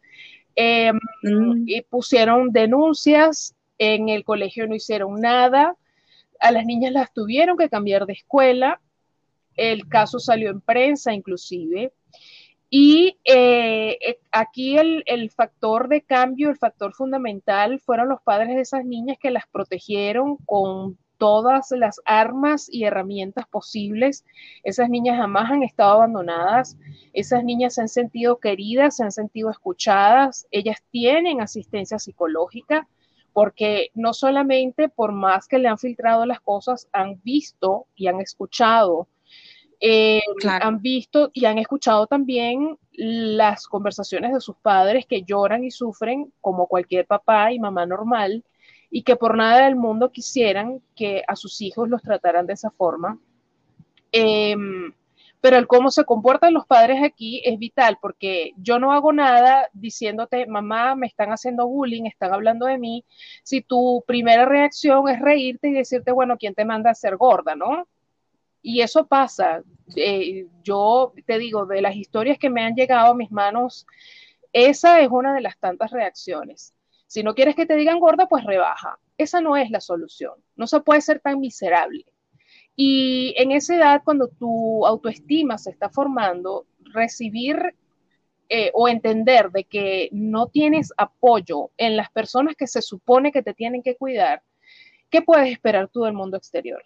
Eh, 0.57 0.93
mm. 0.93 1.65
y 1.67 1.83
pusieron 1.83 2.51
denuncias, 2.51 3.55
en 3.79 4.09
el 4.09 4.25
colegio 4.25 4.67
no 4.67 4.75
hicieron 4.75 5.21
nada, 5.21 5.77
a 6.41 6.51
las 6.51 6.65
niñas 6.65 6.93
las 6.93 7.13
tuvieron 7.13 7.57
que 7.57 7.69
cambiar 7.69 8.07
de 8.07 8.15
escuela, 8.15 8.81
el 9.57 9.89
caso 9.89 10.19
salió 10.19 10.51
en 10.51 10.61
prensa 10.61 11.13
inclusive. 11.13 11.93
Y 12.71 13.19
eh, 13.25 14.19
aquí 14.33 14.79
el, 14.79 15.05
el, 15.07 15.31
factor 15.31 15.87
de 15.87 16.03
cambio, 16.03 16.51
el 16.51 16.57
factor 16.57 16.93
fundamental, 16.93 17.79
fueron 17.79 18.09
los 18.09 18.21
padres 18.21 18.57
de 18.57 18.63
esas 18.63 18.85
niñas 18.85 19.17
que 19.21 19.31
las 19.31 19.47
protegieron 19.47 20.39
con 20.39 20.99
todas 21.19 21.71
las 21.71 22.01
armas 22.05 22.69
y 22.71 22.85
herramientas 22.85 23.47
posibles. 23.49 24.25
Esas 24.63 24.89
niñas 24.89 25.19
jamás 25.19 25.51
han 25.51 25.63
estado 25.63 25.93
abandonadas, 25.93 26.77
esas 27.13 27.45
niñas 27.45 27.75
se 27.75 27.83
han 27.83 27.89
sentido 27.89 28.39
queridas, 28.39 28.97
se 28.97 29.05
han 29.05 29.13
sentido 29.13 29.51
escuchadas, 29.51 30.47
ellas 30.51 30.83
tienen 30.91 31.41
asistencia 31.41 31.99
psicológica 31.99 32.89
porque 33.33 33.91
no 33.95 34.15
solamente 34.15 34.89
por 34.89 35.13
más 35.13 35.49
que 35.49 35.59
le 35.59 35.69
han 35.69 35.79
filtrado 35.79 36.25
las 36.25 36.41
cosas, 36.41 36.89
han 36.93 37.21
visto 37.23 37.87
y 37.97 38.07
han 38.07 38.21
escuchado, 38.21 39.09
eh, 39.81 40.23
han 40.45 40.81
visto 40.81 41.31
y 41.35 41.45
han 41.45 41.59
escuchado 41.59 42.07
también 42.07 42.79
las 42.93 43.67
conversaciones 43.67 44.33
de 44.33 44.41
sus 44.41 44.57
padres 44.57 45.05
que 45.07 45.25
lloran 45.25 45.65
y 45.65 45.73
sufren 45.73 46.33
como 46.41 46.69
cualquier 46.69 47.07
papá 47.07 47.53
y 47.53 47.59
mamá 47.59 47.85
normal 47.87 48.45
y 48.97 49.03
que 49.03 49.17
por 49.17 49.37
nada 49.37 49.65
del 49.65 49.75
mundo 49.75 50.13
quisieran 50.13 50.81
que 50.95 51.25
a 51.27 51.35
sus 51.35 51.61
hijos 51.61 51.89
los 51.89 52.01
trataran 52.01 52.47
de 52.47 52.53
esa 52.53 52.71
forma. 52.71 53.19
Em, 54.13 54.93
pero 55.41 55.57
el 55.57 55.67
cómo 55.67 55.91
se 55.91 56.05
comportan 56.05 56.55
los 56.55 56.65
padres 56.65 57.03
aquí 57.03 57.43
es 57.45 57.59
vital 57.59 57.99
porque 58.01 58.53
yo 58.57 58.79
no 58.79 58.93
hago 58.93 59.13
nada 59.13 59.69
diciéndote, 59.73 60.47
mamá, 60.47 60.95
me 60.95 61.09
están 61.09 61.31
haciendo 61.31 61.67
bullying, 61.67 62.05
están 62.05 62.33
hablando 62.33 62.67
de 62.67 62.79
mí, 62.79 63.05
si 63.43 63.63
tu 63.63 64.05
primera 64.07 64.45
reacción 64.45 65.09
es 65.09 65.21
reírte 65.21 65.71
y 65.71 65.73
decirte, 65.73 66.13
bueno, 66.13 66.37
¿quién 66.39 66.55
te 66.55 66.65
manda 66.65 66.91
a 66.91 66.95
ser 66.95 67.17
gorda, 67.17 67.57
no? 67.57 67.89
Y 68.63 68.81
eso 68.81 69.09
pasa. 69.09 69.65
Eh, 69.97 70.47
yo 70.63 71.13
te 71.27 71.39
digo, 71.39 71.67
de 71.67 71.83
las 71.83 71.97
historias 71.97 72.39
que 72.39 72.49
me 72.49 72.63
han 72.63 72.77
llegado 72.77 73.11
a 73.11 73.17
mis 73.17 73.33
manos, 73.33 73.89
esa 74.53 75.01
es 75.01 75.09
una 75.11 75.35
de 75.35 75.41
las 75.41 75.59
tantas 75.59 75.91
reacciones. 75.91 76.74
Si 77.15 77.23
no 77.23 77.37
quieres 77.37 77.55
que 77.55 77.65
te 77.65 77.77
digan 77.77 78.01
gorda, 78.01 78.27
pues 78.27 78.43
rebaja. 78.43 78.99
Esa 79.17 79.41
no 79.41 79.57
es 79.57 79.71
la 79.71 79.81
solución. 79.81 80.33
No 80.57 80.67
se 80.67 80.81
puede 80.81 81.01
ser 81.01 81.21
tan 81.21 81.39
miserable. 81.39 82.05
Y 82.75 83.37
en 83.37 83.53
esa 83.53 83.77
edad, 83.77 84.03
cuando 84.05 84.27
tu 84.27 84.85
autoestima 84.85 85.57
se 85.57 85.71
está 85.71 85.89
formando, 85.89 86.67
recibir 86.93 87.77
eh, 88.49 88.73
o 88.75 88.89
entender 88.89 89.53
de 89.53 89.63
que 89.63 90.09
no 90.11 90.49
tienes 90.49 90.93
apoyo 90.97 91.71
en 91.77 91.97
las 91.97 92.11
personas 92.11 92.57
que 92.57 92.67
se 92.67 92.83
supone 92.83 93.31
que 93.31 93.45
te 93.45 93.55
tienen 93.55 93.85
que 93.85 93.95
cuidar, 93.95 94.43
¿qué 95.09 95.23
puedes 95.23 95.53
esperar 95.53 95.87
tú 95.87 96.03
del 96.03 96.15
mundo 96.15 96.37
exterior? 96.37 96.85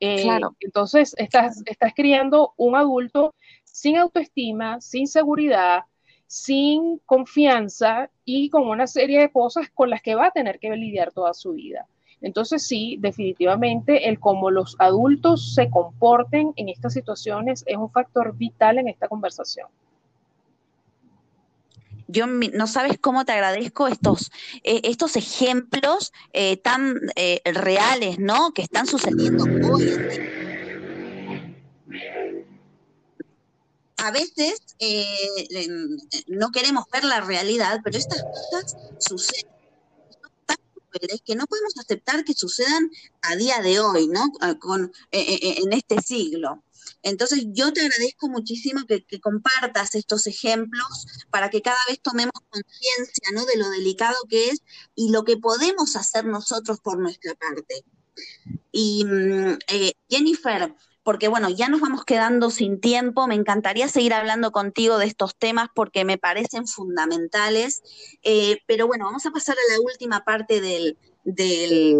Eh, 0.00 0.22
claro. 0.22 0.56
Entonces, 0.60 1.14
estás, 1.18 1.62
estás 1.66 1.92
criando 1.94 2.54
un 2.56 2.74
adulto 2.74 3.34
sin 3.64 3.98
autoestima, 3.98 4.80
sin 4.80 5.06
seguridad, 5.06 5.82
sin 6.28 6.98
confianza 7.06 8.10
y 8.24 8.50
con 8.50 8.68
una 8.68 8.86
serie 8.86 9.20
de 9.20 9.32
cosas 9.32 9.68
con 9.74 9.90
las 9.90 10.02
que 10.02 10.14
va 10.14 10.26
a 10.26 10.30
tener 10.30 10.60
que 10.60 10.70
lidiar 10.70 11.10
toda 11.10 11.32
su 11.34 11.52
vida. 11.52 11.86
Entonces 12.20 12.62
sí, 12.62 12.96
definitivamente 13.00 14.08
el 14.08 14.20
cómo 14.20 14.50
los 14.50 14.76
adultos 14.78 15.54
se 15.54 15.70
comporten 15.70 16.52
en 16.56 16.68
estas 16.68 16.92
situaciones 16.92 17.64
es 17.66 17.76
un 17.76 17.90
factor 17.90 18.36
vital 18.36 18.78
en 18.78 18.88
esta 18.88 19.08
conversación. 19.08 19.68
Yo 22.08 22.26
no 22.26 22.66
sabes 22.66 22.98
cómo 22.98 23.24
te 23.24 23.32
agradezco 23.32 23.86
estos, 23.86 24.30
eh, 24.64 24.80
estos 24.84 25.16
ejemplos 25.16 26.12
eh, 26.32 26.56
tan 26.56 26.96
eh, 27.16 27.40
reales, 27.44 28.18
¿no? 28.18 28.52
Que 28.52 28.62
están 28.62 28.86
sucediendo 28.86 29.44
hoy 29.44 30.47
a 33.98 34.10
veces 34.10 34.60
eh, 34.78 35.68
no 36.28 36.50
queremos 36.50 36.84
ver 36.92 37.04
la 37.04 37.20
realidad, 37.20 37.80
pero 37.82 37.98
estas 37.98 38.22
cosas 38.22 38.76
suceden 38.98 39.50
que 41.24 41.36
no 41.36 41.46
podemos 41.46 41.74
aceptar 41.78 42.24
que 42.24 42.32
sucedan 42.32 42.90
a 43.22 43.36
día 43.36 43.60
de 43.60 43.78
hoy, 43.78 44.08
¿no? 44.08 44.32
Con, 44.58 44.92
eh, 45.12 45.34
eh, 45.34 45.58
en 45.62 45.72
este 45.72 46.00
siglo. 46.00 46.64
Entonces, 47.02 47.44
yo 47.52 47.72
te 47.72 47.82
agradezco 47.82 48.28
muchísimo 48.28 48.84
que, 48.86 49.04
que, 49.04 49.20
compartas 49.20 49.94
estos 49.94 50.26
ejemplos 50.26 51.06
para 51.30 51.50
que 51.50 51.62
cada 51.62 51.78
vez 51.88 52.00
tomemos 52.00 52.32
conciencia, 52.48 53.28
¿no? 53.32 53.44
De 53.44 53.58
lo 53.58 53.68
delicado 53.70 54.16
que 54.28 54.48
es 54.48 54.62
y 54.96 55.10
lo 55.10 55.24
que 55.24 55.36
podemos 55.36 55.94
hacer 55.94 56.24
nosotros 56.24 56.80
por 56.80 56.98
nuestra 56.98 57.34
parte. 57.34 57.84
Y 58.72 59.04
mm, 59.04 59.58
Jennifer, 60.08 60.74
porque 61.08 61.28
bueno, 61.28 61.48
ya 61.48 61.70
nos 61.70 61.80
vamos 61.80 62.04
quedando 62.04 62.50
sin 62.50 62.82
tiempo. 62.82 63.26
Me 63.26 63.34
encantaría 63.34 63.88
seguir 63.88 64.12
hablando 64.12 64.52
contigo 64.52 64.98
de 64.98 65.06
estos 65.06 65.34
temas 65.34 65.70
porque 65.74 66.04
me 66.04 66.18
parecen 66.18 66.66
fundamentales. 66.66 67.82
Eh, 68.22 68.58
pero 68.66 68.86
bueno, 68.86 69.06
vamos 69.06 69.24
a 69.24 69.30
pasar 69.30 69.56
a 69.56 69.72
la 69.72 69.80
última 69.80 70.22
parte 70.22 70.60
de 70.60 70.98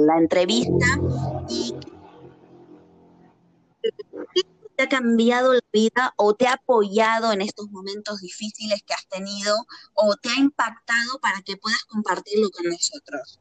la 0.04 0.18
entrevista. 0.18 0.84
¿Y 1.48 1.74
qué 4.34 4.42
te 4.76 4.82
ha 4.82 4.88
cambiado 4.90 5.54
la 5.54 5.64
vida 5.72 6.12
o 6.16 6.34
te 6.34 6.46
ha 6.46 6.52
apoyado 6.52 7.32
en 7.32 7.40
estos 7.40 7.70
momentos 7.70 8.20
difíciles 8.20 8.82
que 8.82 8.92
has 8.92 9.08
tenido 9.08 9.56
o 9.94 10.16
te 10.16 10.28
ha 10.28 10.38
impactado 10.38 11.18
para 11.22 11.40
que 11.40 11.56
puedas 11.56 11.82
compartirlo 11.84 12.50
con 12.50 12.66
nosotros? 12.66 13.40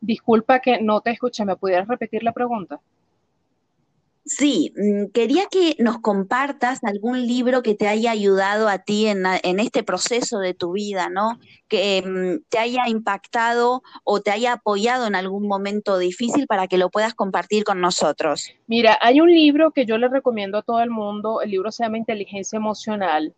Disculpa 0.00 0.60
que 0.60 0.80
no 0.80 1.02
te 1.02 1.10
escuché, 1.10 1.44
¿me 1.44 1.54
pudieras 1.54 1.86
repetir 1.86 2.22
la 2.22 2.32
pregunta? 2.32 2.80
Sí, 4.26 4.72
mm, 4.74 5.10
quería 5.12 5.44
que 5.50 5.76
nos 5.80 5.98
compartas 5.98 6.82
algún 6.82 7.26
libro 7.26 7.62
que 7.62 7.74
te 7.74 7.88
haya 7.88 8.10
ayudado 8.10 8.68
a 8.68 8.78
ti 8.78 9.06
en, 9.06 9.26
este 9.60 9.82
proceso 9.82 10.38
de 10.38 10.54
tu 10.54 10.72
vida, 10.72 11.10
¿no? 11.10 11.38
Que 11.68 12.02
mm, 12.02 12.44
te 12.48 12.58
haya 12.58 12.88
impactado 12.88 13.82
o 14.02 14.22
te 14.22 14.30
haya 14.30 14.54
apoyado 14.54 15.06
en 15.06 15.14
algún 15.14 15.46
momento 15.46 15.98
difícil 15.98 16.46
para 16.46 16.68
que 16.68 16.78
lo 16.78 16.88
puedas 16.88 17.12
compartir 17.12 17.64
con 17.64 17.82
nosotros. 17.82 18.50
Mira, 18.66 18.98
hay 19.02 19.20
un 19.20 19.30
libro 19.30 19.72
que 19.72 19.84
yo 19.84 19.98
le 19.98 20.08
recomiendo 20.08 20.56
a 20.56 20.62
todo 20.62 20.80
el 20.80 20.90
mundo, 20.90 21.42
el 21.42 21.50
libro 21.50 21.70
se 21.70 21.84
llama 21.84 21.98
Inteligencia 21.98 22.56
Emocional. 22.56 23.34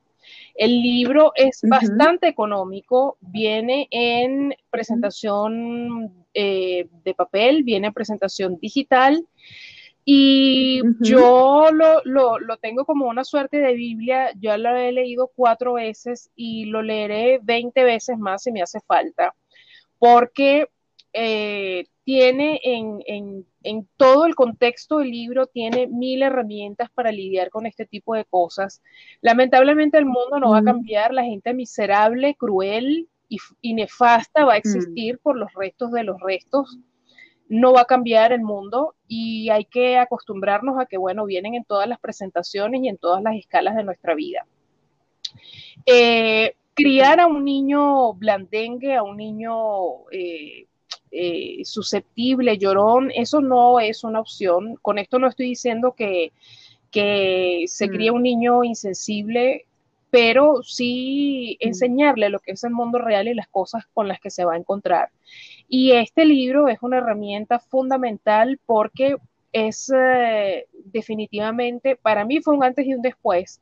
El 0.55 0.83
libro 0.83 1.33
es 1.35 1.63
bastante 1.63 2.29
económico, 2.29 3.17
viene 3.21 3.89
en 3.91 4.55
presentación 4.71 6.13
eh, 6.33 6.87
de 7.05 7.15
papel, 7.15 7.65
viene 7.65 7.89
en 7.89 7.93
presentación 7.93 8.59
digital 8.61 9.25
y 10.09 10.83
yo 11.01 11.71
lo, 11.73 12.01
lo, 12.39 12.57
tengo 12.59 12.85
como 12.85 13.07
una 13.07 13.25
suerte 13.25 13.59
de 13.59 13.75
Biblia, 13.75 14.31
yo 14.39 14.57
lo 14.57 14.77
he 14.77 14.93
leído 14.93 15.33
cuatro 15.35 15.73
veces 15.73 16.31
y 16.37 16.67
lo 16.67 16.81
leeré 16.81 17.41
20 17.43 17.83
veces 17.83 18.17
más 18.17 18.45
si 18.45 18.53
me 18.53 18.63
hace 18.63 18.79
falta, 18.87 19.35
porque 19.99 20.69
eh, 21.13 21.87
tiene 22.05 22.61
en, 22.63 23.03
en, 23.05 23.47
en, 23.65 23.89
todo 23.97 24.27
el 24.27 24.37
contexto 24.37 24.99
del 24.99 25.11
libro, 25.11 25.49
tiene 25.49 25.89
mil 25.89 26.23
herramientas 26.23 26.89
para 26.95 27.11
lidiar 27.11 27.51
con 27.51 27.67
este 27.67 27.85
tipo 27.85 28.15
de 28.15 28.25
cosas. 28.27 28.85
Lamentablemente 29.23 29.99
el 29.99 30.07
mundo 30.07 30.39
no 30.39 30.51
va 30.51 30.59
a 30.59 30.65
cambiar, 30.65 31.13
la 31.13 31.25
gente 31.25 31.53
miserable, 31.53 32.37
cruel 32.37 33.09
y, 33.29 33.39
y 33.61 33.75
nefasta 33.75 34.45
va 34.45 34.53
a 34.53 34.59
existir 34.59 35.19
por 35.19 35.37
los 35.37 35.53
restos 35.53 35.91
de 35.91 36.05
los 36.05 36.21
restos 36.21 36.79
no 37.49 37.73
va 37.73 37.83
a 37.83 37.87
cambiar 37.87 38.33
el 38.33 38.43
mundo 38.43 38.95
y 39.07 39.51
hay 39.51 39.65
que 39.65 39.99
acostumbrarnos 39.99 40.79
a 40.79 40.87
que, 40.87 40.97
bueno, 40.97 41.25
vienen 41.25 41.55
en 41.55 41.65
todas 41.65 41.89
las 41.89 42.01
presentaciones 42.01 42.83
y 42.83 42.89
en 42.89 42.99
todas 42.99 43.23
las 43.23 43.37
escalas 43.37 43.77
de 43.77 43.85
nuestra 43.85 44.15
vida. 44.15 44.47
Eh, 45.85 46.55
criar 46.75 47.21
a 47.21 47.27
un 47.27 47.45
niño 47.45 48.13
blandengue, 48.15 48.95
a 48.95 49.03
un 49.03 49.17
niño 49.17 50.09
eh, 50.11 50.67
eh, 51.11 51.65
susceptible, 51.65 52.59
llorón, 52.59 53.11
eso 53.15 53.41
no 53.41 53.81
es 53.81 54.05
una 54.05 54.21
opción. 54.21 54.77
Con 54.83 54.99
esto 54.99 55.19
no 55.19 55.29
estoy 55.29 55.47
diciendo 55.47 55.95
que, 55.97 56.33
que 56.91 57.65
se 57.67 57.89
cría 57.89 58.13
mm. 58.13 58.15
un 58.17 58.23
niño 58.23 58.65
insensible, 58.65 59.67
pero 60.11 60.63
sí 60.63 61.59
mm. 61.61 61.69
enseñarle 61.69 62.29
lo 62.29 62.41
que 62.41 62.53
es 62.53 62.65
el 62.65 62.73
mundo 62.73 62.99
real 62.99 63.29
y 63.29 63.35
las 63.35 63.49
cosas 63.49 63.85
con 63.93 64.09
las 64.09 64.21
que 64.21 64.31
se 64.31 64.45
va 64.45 64.55
a 64.55 64.59
encontrar. 64.59 65.11
Y 65.69 65.93
este 65.93 66.25
libro 66.25 66.69
es 66.69 66.79
una 66.83 66.99
herramienta 66.99 67.59
fundamental 67.59 68.61
porque 68.67 69.17
es 69.53 69.91
eh, 69.95 70.67
definitivamente, 70.85 71.97
para 71.97 72.25
mí 72.25 72.41
fue 72.41 72.55
un 72.55 72.65
antes 72.65 72.87
y 72.87 72.95
un 72.95 73.03
después, 73.03 73.61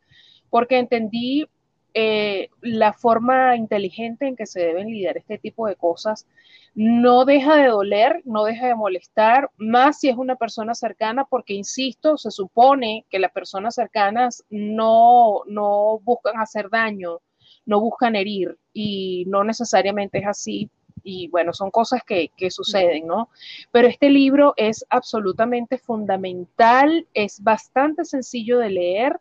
porque 0.51 0.79
entendí 0.79 1.47
eh, 1.95 2.49
la 2.61 2.93
forma 2.93 3.55
inteligente 3.57 4.27
en 4.27 4.35
que 4.35 4.47
se 4.47 4.61
deben 4.61 4.89
lidiar 4.89 5.17
este 5.17 5.39
tipo 5.39 5.69
de 5.69 5.77
cosas. 5.77 6.27
No 6.75 7.25
deja 7.25 7.57
de 7.57 7.69
doler, 7.69 8.23
no 8.25 8.45
deja 8.45 8.67
de 8.67 8.75
molestar, 8.75 9.51
más 9.57 10.01
si 10.01 10.09
es 10.09 10.17
una 10.17 10.37
persona 10.37 10.75
cercana, 10.75 11.25
porque, 11.25 11.55
insisto, 11.55 12.17
se 12.17 12.31
supone 12.31 13.07
que 13.11 13.19
las 13.21 13.33
personas 13.33 13.75
cercanas 13.75 14.45
no, 14.51 15.43
no 15.47 16.01
buscan 16.01 16.39
hacer 16.41 16.71
daño, 16.71 17.21
no 17.65 17.81
buscan 17.81 18.17
herir, 18.17 18.59
y 18.73 19.25
no 19.29 19.45
necesariamente 19.45 20.19
es 20.19 20.27
así 20.27 20.71
y 21.05 21.29
bueno, 21.29 21.53
son 21.53 21.71
cosas 21.71 22.03
que, 22.03 22.31
suceden, 22.51 23.07
¿no? 23.07 23.29
Pero 23.71 23.87
este 23.87 24.09
libro 24.09 24.55
es 24.57 24.85
absolutamente 24.89 25.79
fundamental, 25.79 27.07
es 27.13 27.43
bastante 27.43 28.05
sencillo 28.05 28.59
de 28.59 28.71
leer. 28.71 29.21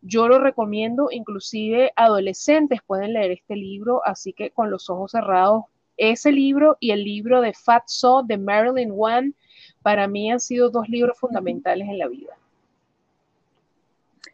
Yo 0.00 0.28
lo 0.28 0.38
recomiendo, 0.38 1.08
inclusive 1.10 1.92
adolescentes 1.94 2.80
pueden 2.86 3.12
leer 3.12 3.32
este 3.32 3.54
libro, 3.54 4.00
así 4.04 4.32
que 4.32 4.50
con 4.50 4.70
los 4.70 4.88
ojos 4.88 5.12
cerrados, 5.12 5.64
ese 6.00 6.32
libro 6.32 6.76
y 6.80 6.90
el 6.90 7.04
libro 7.04 7.40
de 7.40 7.52
Fat 7.52 7.84
So 7.86 8.22
de 8.26 8.38
Marilyn 8.38 8.90
Wan, 8.90 9.34
para 9.82 10.08
mí 10.08 10.32
han 10.32 10.40
sido 10.40 10.70
dos 10.70 10.88
libros 10.88 11.18
fundamentales 11.18 11.86
en 11.88 11.98
la 11.98 12.08
vida. 12.08 12.36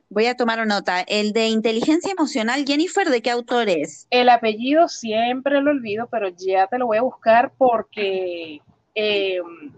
Voy 0.08 0.26
a 0.26 0.36
tomar 0.36 0.64
nota. 0.66 1.00
El 1.00 1.32
de 1.32 1.48
inteligencia 1.48 2.12
emocional, 2.12 2.64
Jennifer, 2.64 3.08
¿de 3.08 3.20
qué 3.20 3.30
autor 3.30 3.68
es? 3.68 4.06
El 4.10 4.28
apellido 4.28 4.88
siempre 4.88 5.60
lo 5.60 5.72
olvido, 5.72 6.08
pero 6.08 6.28
ya 6.28 6.68
te 6.68 6.78
lo 6.78 6.86
voy 6.86 6.98
a 6.98 7.02
buscar 7.02 7.52
porque... 7.58 8.60
Em, 8.94 9.72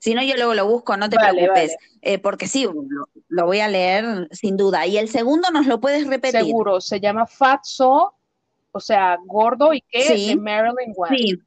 si 0.00 0.14
no, 0.14 0.22
yo 0.22 0.34
luego 0.34 0.54
lo 0.54 0.66
busco, 0.66 0.96
no 0.96 1.08
te 1.08 1.16
preocupes. 1.16 1.76
Eh, 2.00 2.18
porque 2.18 2.48
sí, 2.48 2.66
lo, 3.28 3.46
voy 3.46 3.60
a 3.60 3.68
leer 3.68 4.28
sin 4.32 4.56
duda. 4.56 4.86
Y 4.86 4.96
el 4.96 5.08
segundo 5.08 5.50
nos 5.52 5.66
lo 5.66 5.78
puedes 5.78 6.06
repetir. 6.06 6.40
Seguro, 6.40 6.80
se 6.80 6.98
llama 6.98 7.26
Fatso, 7.26 8.14
o 8.72 8.80
sea, 8.80 9.18
gordo 9.24 9.72
y 9.72 9.82
qué, 9.82 10.28
de 10.28 10.36
Marilyn 10.36 10.92
Wan. 10.96 11.16
Sí. 11.16 11.38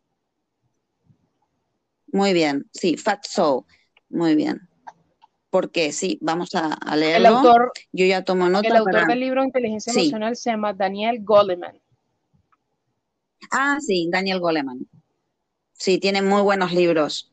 Muy 2.12 2.34
bien, 2.34 2.66
sí, 2.72 2.96
Fatso. 2.98 3.66
Muy 4.10 4.36
bien 4.36 4.70
porque 5.56 5.94
sí, 5.94 6.20
vamos 6.22 6.50
a, 6.54 6.78
leerlo. 6.98 7.30
El 7.30 7.34
autor, 7.34 7.72
Yo 7.94 8.06
ya 8.06 8.26
tomo 8.26 8.50
nota. 8.50 8.68
El 8.68 8.76
autor 8.76 9.08
del 9.08 9.22
libro 9.22 9.42
Inteligencia 9.42 9.94
Emocional 9.94 10.36
se 10.36 10.50
llama 10.50 10.74
Daniel 10.74 11.20
Goleman. 11.24 11.82
Ah, 13.52 13.78
sí, 13.80 14.10
Daniel 14.12 14.42
Goleman. 14.42 14.86
Sí, 15.72 15.98
tiene 15.98 16.22
muy 16.22 16.42
buenos 16.42 16.74
libros. 16.74 17.32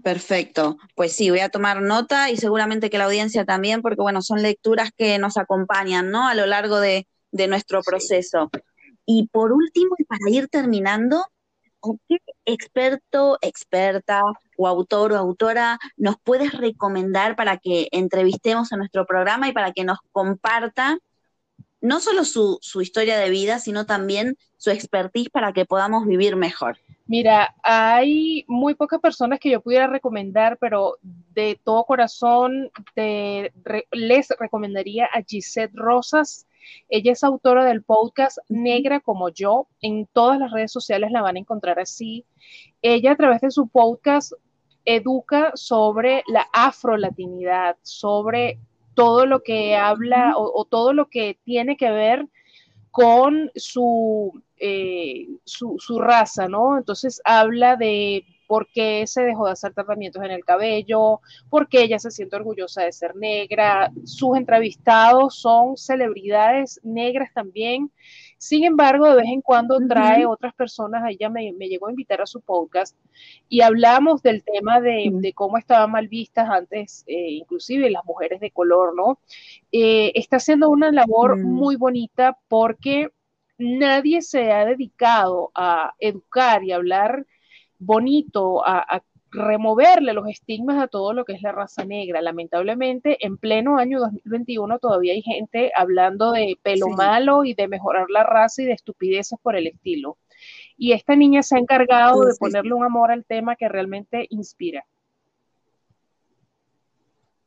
Perfecto. 0.00 0.78
Pues 0.94 1.10
sí, 1.10 1.30
voy 1.30 1.40
a 1.40 1.48
tomar 1.48 1.82
nota 1.82 2.30
y 2.30 2.36
seguramente 2.36 2.88
que 2.88 2.98
la 2.98 3.06
audiencia 3.06 3.44
también, 3.44 3.82
porque 3.82 4.00
bueno, 4.00 4.22
son 4.22 4.42
lecturas 4.42 4.90
que 4.96 5.18
nos 5.18 5.36
acompañan, 5.36 6.12
¿no? 6.12 6.28
A 6.28 6.36
lo 6.36 6.46
largo 6.46 6.78
de, 6.78 7.08
nuestro 7.32 7.82
proceso. 7.82 8.48
Y 9.12 9.26
por 9.26 9.52
último, 9.52 9.96
y 9.98 10.04
para 10.04 10.30
ir 10.30 10.46
terminando, 10.46 11.24
¿qué 12.08 12.18
experto, 12.44 13.38
experta 13.42 14.22
o 14.56 14.68
autor 14.68 15.12
o 15.12 15.16
autora 15.16 15.80
nos 15.96 16.14
puedes 16.22 16.52
recomendar 16.52 17.34
para 17.34 17.56
que 17.56 17.88
entrevistemos 17.90 18.70
en 18.70 18.78
nuestro 18.78 19.06
programa 19.06 19.48
y 19.48 19.52
para 19.52 19.72
que 19.72 19.82
nos 19.82 19.98
comparta 20.12 20.96
no 21.80 21.98
solo 21.98 22.24
su, 22.24 22.58
su 22.60 22.82
historia 22.82 23.18
de 23.18 23.30
vida, 23.30 23.58
sino 23.58 23.84
también 23.84 24.36
su 24.56 24.70
expertise 24.70 25.28
para 25.28 25.52
que 25.52 25.64
podamos 25.64 26.06
vivir 26.06 26.36
mejor? 26.36 26.78
Mira, 27.06 27.56
hay 27.64 28.44
muy 28.46 28.74
pocas 28.74 29.00
personas 29.00 29.40
que 29.40 29.50
yo 29.50 29.60
pudiera 29.60 29.88
recomendar, 29.88 30.56
pero 30.58 30.98
de 31.02 31.58
todo 31.64 31.82
corazón 31.82 32.70
te, 32.94 33.52
les 33.90 34.28
recomendaría 34.38 35.06
a 35.06 35.22
Gisette 35.22 35.74
Rosas. 35.74 36.46
Ella 36.88 37.12
es 37.12 37.24
autora 37.24 37.64
del 37.64 37.82
podcast 37.82 38.38
Negra 38.48 39.00
como 39.00 39.28
yo. 39.28 39.68
En 39.80 40.06
todas 40.06 40.38
las 40.38 40.50
redes 40.52 40.72
sociales 40.72 41.10
la 41.10 41.22
van 41.22 41.36
a 41.36 41.40
encontrar 41.40 41.78
así. 41.78 42.24
Ella 42.82 43.12
a 43.12 43.16
través 43.16 43.40
de 43.40 43.50
su 43.50 43.68
podcast 43.68 44.32
educa 44.84 45.52
sobre 45.54 46.22
la 46.26 46.48
afrolatinidad, 46.52 47.76
sobre 47.82 48.58
todo 48.94 49.26
lo 49.26 49.42
que 49.42 49.76
habla 49.76 50.34
o, 50.36 50.64
todo 50.64 50.92
lo 50.92 51.08
que 51.08 51.38
tiene 51.44 51.76
que 51.76 51.90
ver 51.90 52.26
con 52.90 53.50
su, 53.54 54.42
eh, 54.56 55.28
su, 55.44 55.76
su, 55.78 56.00
raza, 56.00 56.48
¿no? 56.48 56.76
Entonces 56.76 57.20
habla 57.24 57.76
de 57.76 58.24
por 58.50 58.66
qué 58.66 59.06
se 59.06 59.22
dejó 59.22 59.46
de 59.46 59.52
hacer 59.52 59.72
tratamientos 59.74 60.24
en 60.24 60.32
el 60.32 60.44
cabello, 60.44 61.20
por 61.48 61.68
qué 61.68 61.82
ella 61.82 62.00
se 62.00 62.10
siente 62.10 62.34
orgullosa 62.34 62.82
de 62.82 62.90
ser 62.90 63.14
negra. 63.14 63.92
Sus 64.02 64.36
entrevistados 64.36 65.36
son 65.36 65.76
celebridades 65.76 66.80
negras 66.82 67.32
también. 67.32 67.92
Sin 68.38 68.64
embargo, 68.64 69.08
de 69.08 69.14
vez 69.14 69.26
en 69.28 69.40
cuando 69.40 69.78
trae 69.86 70.26
otras 70.26 70.52
personas, 70.52 71.04
ella 71.08 71.30
me, 71.30 71.52
llegó 71.52 71.86
a 71.86 71.90
invitar 71.92 72.22
a 72.22 72.26
su 72.26 72.40
podcast 72.40 72.96
y 73.48 73.60
hablamos 73.60 74.20
del 74.20 74.42
tema 74.42 74.80
de, 74.80 75.32
cómo 75.36 75.56
estaban 75.56 75.92
mal 75.92 76.08
vistas 76.08 76.50
antes, 76.50 77.04
eh, 77.06 77.30
inclusive 77.30 77.88
las 77.88 78.04
mujeres 78.04 78.40
de 78.40 78.50
color, 78.50 78.96
¿no? 78.96 79.20
Eh, 79.70 80.10
está 80.16 80.38
haciendo 80.38 80.70
una 80.70 80.90
labor 80.90 81.36
mm. 81.36 81.44
muy 81.44 81.76
bonita 81.76 82.36
porque 82.48 83.10
nadie 83.58 84.22
se 84.22 84.50
ha 84.50 84.64
dedicado 84.64 85.52
a 85.54 85.94
educar 86.00 86.64
y 86.64 86.72
hablar 86.72 87.26
bonito, 87.80 88.64
a, 88.64 89.02
removerle 89.32 90.12
los 90.12 90.28
estigmas 90.28 90.82
a 90.82 90.88
todo 90.88 91.12
lo 91.12 91.24
que 91.24 91.34
es 91.34 91.42
la 91.42 91.52
raza 91.52 91.84
negra. 91.84 92.20
Lamentablemente, 92.20 93.24
en 93.24 93.38
pleno 93.38 93.78
año 93.78 94.00
2021 94.00 94.78
todavía 94.80 95.12
hay 95.12 95.22
gente 95.22 95.70
hablando 95.76 96.32
de 96.32 96.58
pelo 96.62 96.88
malo 96.88 97.44
y 97.44 97.54
de 97.54 97.68
mejorar 97.68 98.10
la 98.10 98.24
raza 98.24 98.62
y 98.62 98.66
de 98.66 98.72
estupideces 98.72 99.38
por 99.40 99.56
el 99.56 99.68
estilo. 99.68 100.18
Y 100.76 100.92
esta 100.92 101.14
niña 101.14 101.42
se 101.42 101.56
ha 101.56 101.60
encargado 101.60 102.24
de 102.24 102.34
ponerle 102.38 102.74
un 102.74 102.84
amor 102.84 103.12
al 103.12 103.24
tema 103.24 103.54
que 103.54 103.68
realmente 103.68 104.26
inspira. 104.30 104.84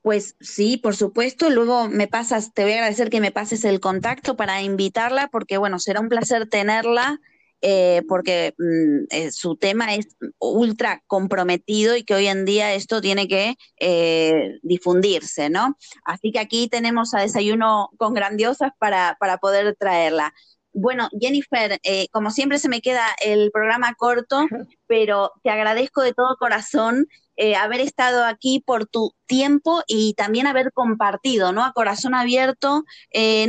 Pues 0.02 0.36
sí, 0.40 0.78
por 0.78 0.96
supuesto. 0.96 1.50
Luego 1.50 1.88
me 1.88 2.08
pasas, 2.08 2.54
te 2.54 2.64
voy 2.64 2.74
a 2.74 2.76
agradecer 2.76 3.10
que 3.10 3.22
me 3.22 3.32
pases 3.32 3.66
el 3.66 3.80
contacto 3.80 4.36
para 4.36 4.62
invitarla, 4.62 5.30
porque 5.30 5.58
bueno, 5.58 5.80
será 5.80 6.02
un 6.02 6.10
placer 6.10 6.48
tenerla 6.48 7.20
eh, 7.66 8.02
porque 8.10 8.54
mm, 8.58 9.06
eh, 9.10 9.32
su 9.32 9.56
tema 9.56 9.96
es 9.96 10.18
ultra 10.38 11.02
comprometido 11.08 11.96
y 11.96 12.04
que 12.04 12.14
hoy 12.14 12.28
en 12.28 12.44
día 12.44 12.74
esto 12.74 13.00
tiene 13.00 13.26
que 13.30 13.56
eh, 13.80 14.60
difundirse, 14.64 15.50
¿no? 15.50 15.78
Así 16.04 16.34
que 16.34 16.40
aquí 16.40 16.68
tenemos 16.68 17.14
a 17.14 17.22
Desayuno 17.22 17.90
con 17.98 18.14
Grandiosas 18.14 18.72
para, 18.80 19.16
para 19.18 19.38
poder 19.38 19.78
traerla. 19.80 20.34
Bueno, 20.74 21.08
Jennifer, 21.18 21.80
como 22.12 22.32
siempre 22.32 22.58
se 22.60 22.68
me 22.68 22.82
queda 22.82 23.06
el 23.24 23.52
programa 23.52 23.94
corto, 23.94 24.46
pero 24.88 25.32
te 25.44 25.52
agradezco 25.52 26.02
de 26.02 26.14
todo 26.14 26.36
corazón 26.38 27.08
haber 27.62 27.80
estado 27.80 28.26
aquí 28.26 28.60
por 28.66 28.88
tu 28.88 29.14
tiempo 29.28 29.84
y 29.86 30.16
también 30.16 30.48
haber 30.48 30.74
compartido, 30.74 31.52
¿no? 31.52 31.64
A 31.64 31.74
corazón 31.74 32.16
abierto, 32.16 32.86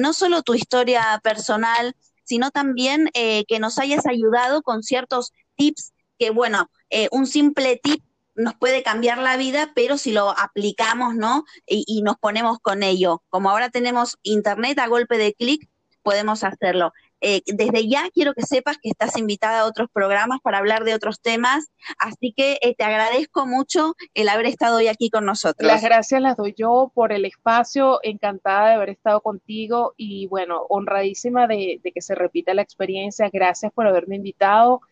no 0.01 0.13
solo 0.13 0.43
tu 0.43 0.53
historia 0.53 1.19
personal, 1.25 1.95
sino 2.25 2.51
también 2.51 3.11
eh, 3.15 3.45
que 3.47 3.59
nos 3.59 3.79
hayas 3.79 4.07
ayudado 4.07 4.63
con 4.63 4.83
ciertos 4.83 5.33
tips 5.57 5.93
que, 6.19 6.31
bueno, 6.31 6.71
eh, 6.91 7.09
un 7.13 7.27
simple 7.27 7.81
tip 7.83 8.03
nos 8.35 8.55
puede 8.55 8.83
cambiar 8.83 9.19
la 9.19 9.37
vida, 9.37 9.73
pero 9.75 9.97
si 9.97 10.13
lo 10.13 10.31
aplicamos, 10.31 11.15
¿no? 11.15 11.45
Y, 11.67 11.85
y 11.87 12.03
nos 12.03 12.17
ponemos 12.19 12.59
con 12.59 12.83
ello. 12.83 13.23
Como 13.29 13.51
ahora 13.51 13.71
tenemos 13.71 14.19
internet 14.23 14.79
a 14.81 14.89
golpe 14.89 15.19
de 15.19 15.35
clic, 15.35 15.69
podemos 16.03 16.45
hacerlo. 16.45 16.93
Eh, 17.27 17.41
desde 17.47 17.89
ya 17.89 18.11
quiero 18.13 18.35
que 18.35 18.43
sepas 18.43 18.77
que 18.77 18.91
estás 18.91 19.17
invitada 19.17 19.61
a 19.61 19.65
otros 19.65 19.89
programas 19.91 20.41
para 20.43 20.59
hablar 20.59 20.85
de 20.85 20.93
otros 20.93 21.23
temas, 21.23 21.73
así 21.99 22.35
que 22.37 22.59
eh, 22.61 22.75
te 22.77 22.85
agradezco 22.85 23.47
mucho 23.47 23.95
el 24.13 24.29
haber 24.29 24.45
estado 24.45 24.77
hoy 24.77 24.89
aquí 24.89 25.09
con 25.09 25.25
nosotros. 25.25 25.67
Las 25.67 25.83
gracias 25.83 26.21
las 26.21 26.37
doy 26.37 26.53
yo 26.55 26.93
por 26.95 27.13
el 27.15 27.25
espacio, 27.25 27.99
encantada 28.03 28.69
de 28.69 28.75
haber 28.75 28.91
estado 28.91 29.23
contigo 29.23 29.95
y 29.97 30.27
bueno, 30.27 30.67
honradísima 30.69 31.47
de, 31.47 31.81
que 31.83 32.03
se 32.03 32.15
repita 32.15 32.53
la 32.53 32.61
experiencia, 32.61 33.31
gracias 33.33 33.73
por 33.73 33.87
haberme 33.87 34.17
invitado 34.17 34.83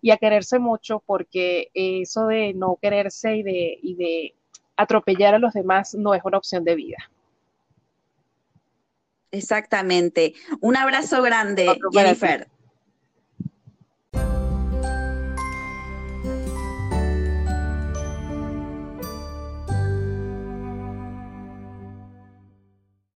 y 0.00 0.10
a 0.10 0.16
quererse 0.16 0.58
mucho 0.58 1.02
porque 1.04 1.68
eso 1.74 2.28
de 2.28 2.54
no 2.54 2.78
quererse 2.80 3.36
y 3.36 3.42
de, 3.42 3.78
y 3.82 3.94
de 3.96 4.34
atropellar 4.76 5.34
a 5.34 5.38
los 5.38 5.52
demás 5.52 5.94
no 5.94 6.14
es 6.14 6.24
una 6.24 6.38
opción 6.38 6.64
de 6.64 6.76
vida. 6.76 7.10
Exactamente. 9.34 10.34
Un 10.60 10.76
abrazo 10.76 11.20
grande, 11.20 11.66
Jennifer. 11.92 12.48